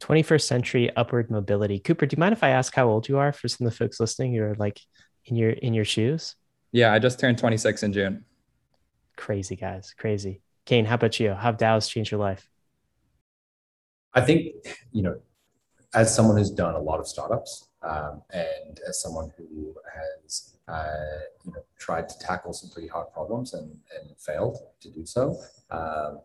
[0.00, 1.78] 21st century upward mobility.
[1.78, 3.76] Cooper, do you mind if I ask how old you are for some of the
[3.76, 4.32] folks listening?
[4.32, 4.80] You're like
[5.26, 6.36] in your in your shoes.
[6.72, 8.24] Yeah, I just turned 26 in June.
[9.16, 10.40] Crazy guys, crazy.
[10.64, 11.30] Kain, how about you?
[11.30, 12.48] How have DAOs changed your life?
[14.14, 14.54] I think,
[14.92, 15.20] you know,
[15.94, 20.54] as someone who's done a lot of startups um, and as someone who has
[21.44, 25.36] you know, tried to tackle some pretty hard problems and, and failed to do so.
[25.70, 26.20] Um,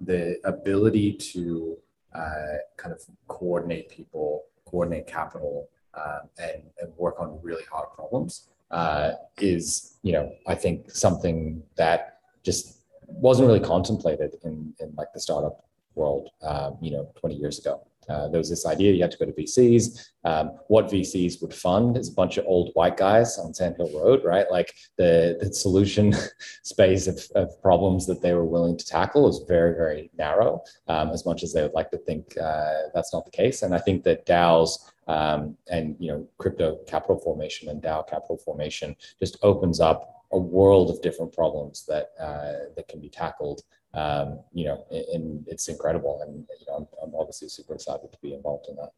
[0.00, 1.76] the ability to
[2.14, 8.48] uh, kind of coordinate people, coordinate capital, um, and, and work on really hard problems
[8.70, 15.08] uh, is, you know, I think something that just wasn't really contemplated in, in like
[15.12, 17.87] the startup world, um, you know, 20 years ago.
[18.08, 20.10] Uh, there was this idea you had to go to VCs.
[20.24, 23.90] Um, what VCs would fund is a bunch of old white guys on Sand Hill
[23.94, 24.50] Road, right?
[24.50, 26.14] Like the, the solution
[26.62, 31.10] space of, of problems that they were willing to tackle is very, very narrow, um,
[31.10, 33.62] as much as they would like to think uh, that's not the case.
[33.62, 34.78] And I think that DAOs
[35.08, 40.38] um, and you know crypto capital formation and DAO capital formation just opens up a
[40.38, 43.62] world of different problems that uh, that can be tackled
[43.94, 46.20] um, you know, and it's incredible.
[46.22, 48.90] And you know, I'm, I'm, obviously super excited to be involved in that.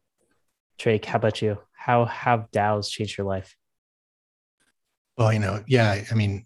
[0.77, 1.57] Trake, how about you?
[1.73, 3.55] How have DAOs changed your life?
[5.17, 6.45] Well, you know, yeah, I mean,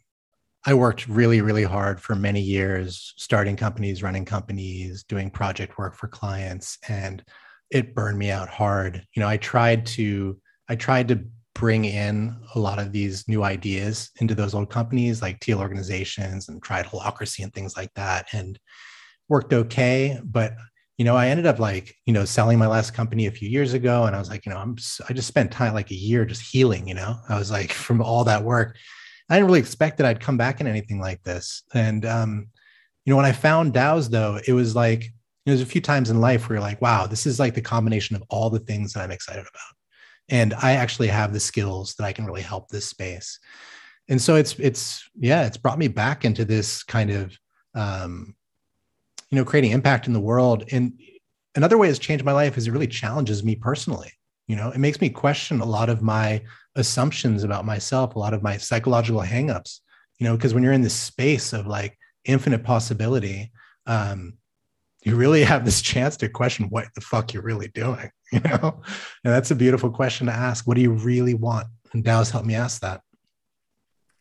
[0.65, 5.95] I worked really, really hard for many years, starting companies, running companies, doing project work
[5.95, 7.23] for clients, and
[7.69, 9.05] it burned me out hard.
[9.15, 11.25] You know, I tried to, I tried to
[11.65, 16.47] bring in a lot of these new ideas into those old companies like teal organizations
[16.47, 18.59] and tried holacracy and things like that and
[19.29, 20.19] worked okay.
[20.23, 20.53] But
[20.99, 23.73] you know i ended up like you know selling my last company a few years
[23.73, 24.77] ago and i was like you know i'm
[25.09, 27.17] i just spent time like a year just healing you know?
[27.27, 28.77] I was like from all that work.
[29.27, 31.63] I didn't really expect that i'd come back in anything like this.
[31.73, 32.47] And um
[33.03, 35.11] you know when i found daos though it was like
[35.45, 38.15] there's a few times in life where you're like wow this is like the combination
[38.15, 39.74] of all the things that i'm excited about
[40.29, 43.39] and i actually have the skills that i can really help this space.
[44.07, 47.37] And so it's it's yeah it's brought me back into this kind of
[47.73, 48.35] um,
[49.31, 50.63] you know creating impact in the world.
[50.71, 50.93] And
[51.55, 54.11] another way it's changed my life is it really challenges me personally.
[54.47, 56.43] You know it makes me question a lot of my
[56.75, 59.79] assumptions about myself a lot of my psychological hangups
[60.19, 63.51] you know because when you're in this space of like infinite possibility
[63.87, 64.33] um,
[65.03, 68.81] you really have this chance to question what the fuck you're really doing you know?
[69.23, 70.67] And that's a beautiful question to ask.
[70.67, 71.67] What do you really want?
[71.93, 73.01] And DAOs helped me ask that.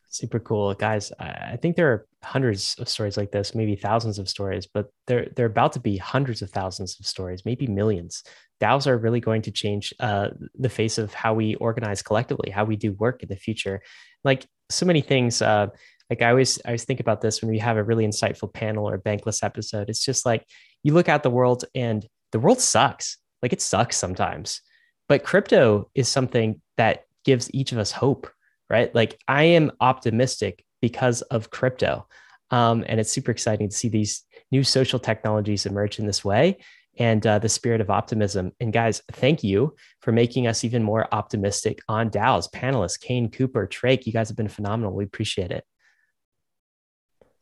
[0.08, 0.74] Super cool.
[0.74, 4.86] Guys i think there are hundreds of stories like this maybe thousands of stories but
[5.06, 8.22] they're they're about to be hundreds of thousands of stories maybe millions.
[8.62, 12.64] DAOs are really going to change uh, the face of how we organize collectively how
[12.64, 13.82] we do work in the future.
[14.22, 15.66] Like so many things uh,
[16.10, 18.88] like I always I always think about this when we have a really insightful panel
[18.88, 19.88] or bankless episode.
[19.88, 20.46] It's just like
[20.82, 23.18] you look at the world and the world sucks.
[23.44, 24.62] Like it sucks sometimes.
[25.06, 28.26] But crypto is something that gives each of us hope,
[28.70, 28.92] right?
[28.94, 32.06] Like I am optimistic because of crypto.
[32.50, 36.56] Um, and it's super exciting to see these new social technologies emerge in this way
[36.98, 38.52] and uh, the spirit of optimism.
[38.60, 42.50] And guys, thank you for making us even more optimistic on DAOs.
[42.50, 44.94] Panelists, Kain, Cooper, Trake, you guys have been phenomenal.
[44.94, 45.64] We appreciate it.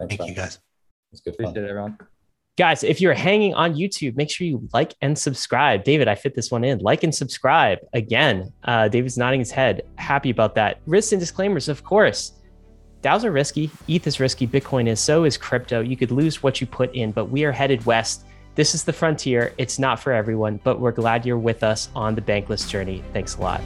[0.00, 0.28] Thanks, Thank man.
[0.30, 0.58] you guys.
[1.12, 1.46] It's good fun.
[1.46, 1.96] Appreciate it, everyone.
[2.58, 5.84] Guys, if you're hanging on YouTube, make sure you like and subscribe.
[5.84, 6.80] David, I fit this one in.
[6.80, 7.78] Like and subscribe.
[7.94, 9.80] Again, uh, David's nodding his head.
[9.96, 10.80] Happy about that.
[10.84, 12.32] Risks and disclaimers, of course.
[13.00, 13.70] DAOs are risky.
[13.88, 14.46] ETH is risky.
[14.46, 15.00] Bitcoin is.
[15.00, 15.80] So is crypto.
[15.80, 18.26] You could lose what you put in, but we are headed west.
[18.54, 19.54] This is the frontier.
[19.56, 23.02] It's not for everyone, but we're glad you're with us on the bankless journey.
[23.14, 23.62] Thanks a lot.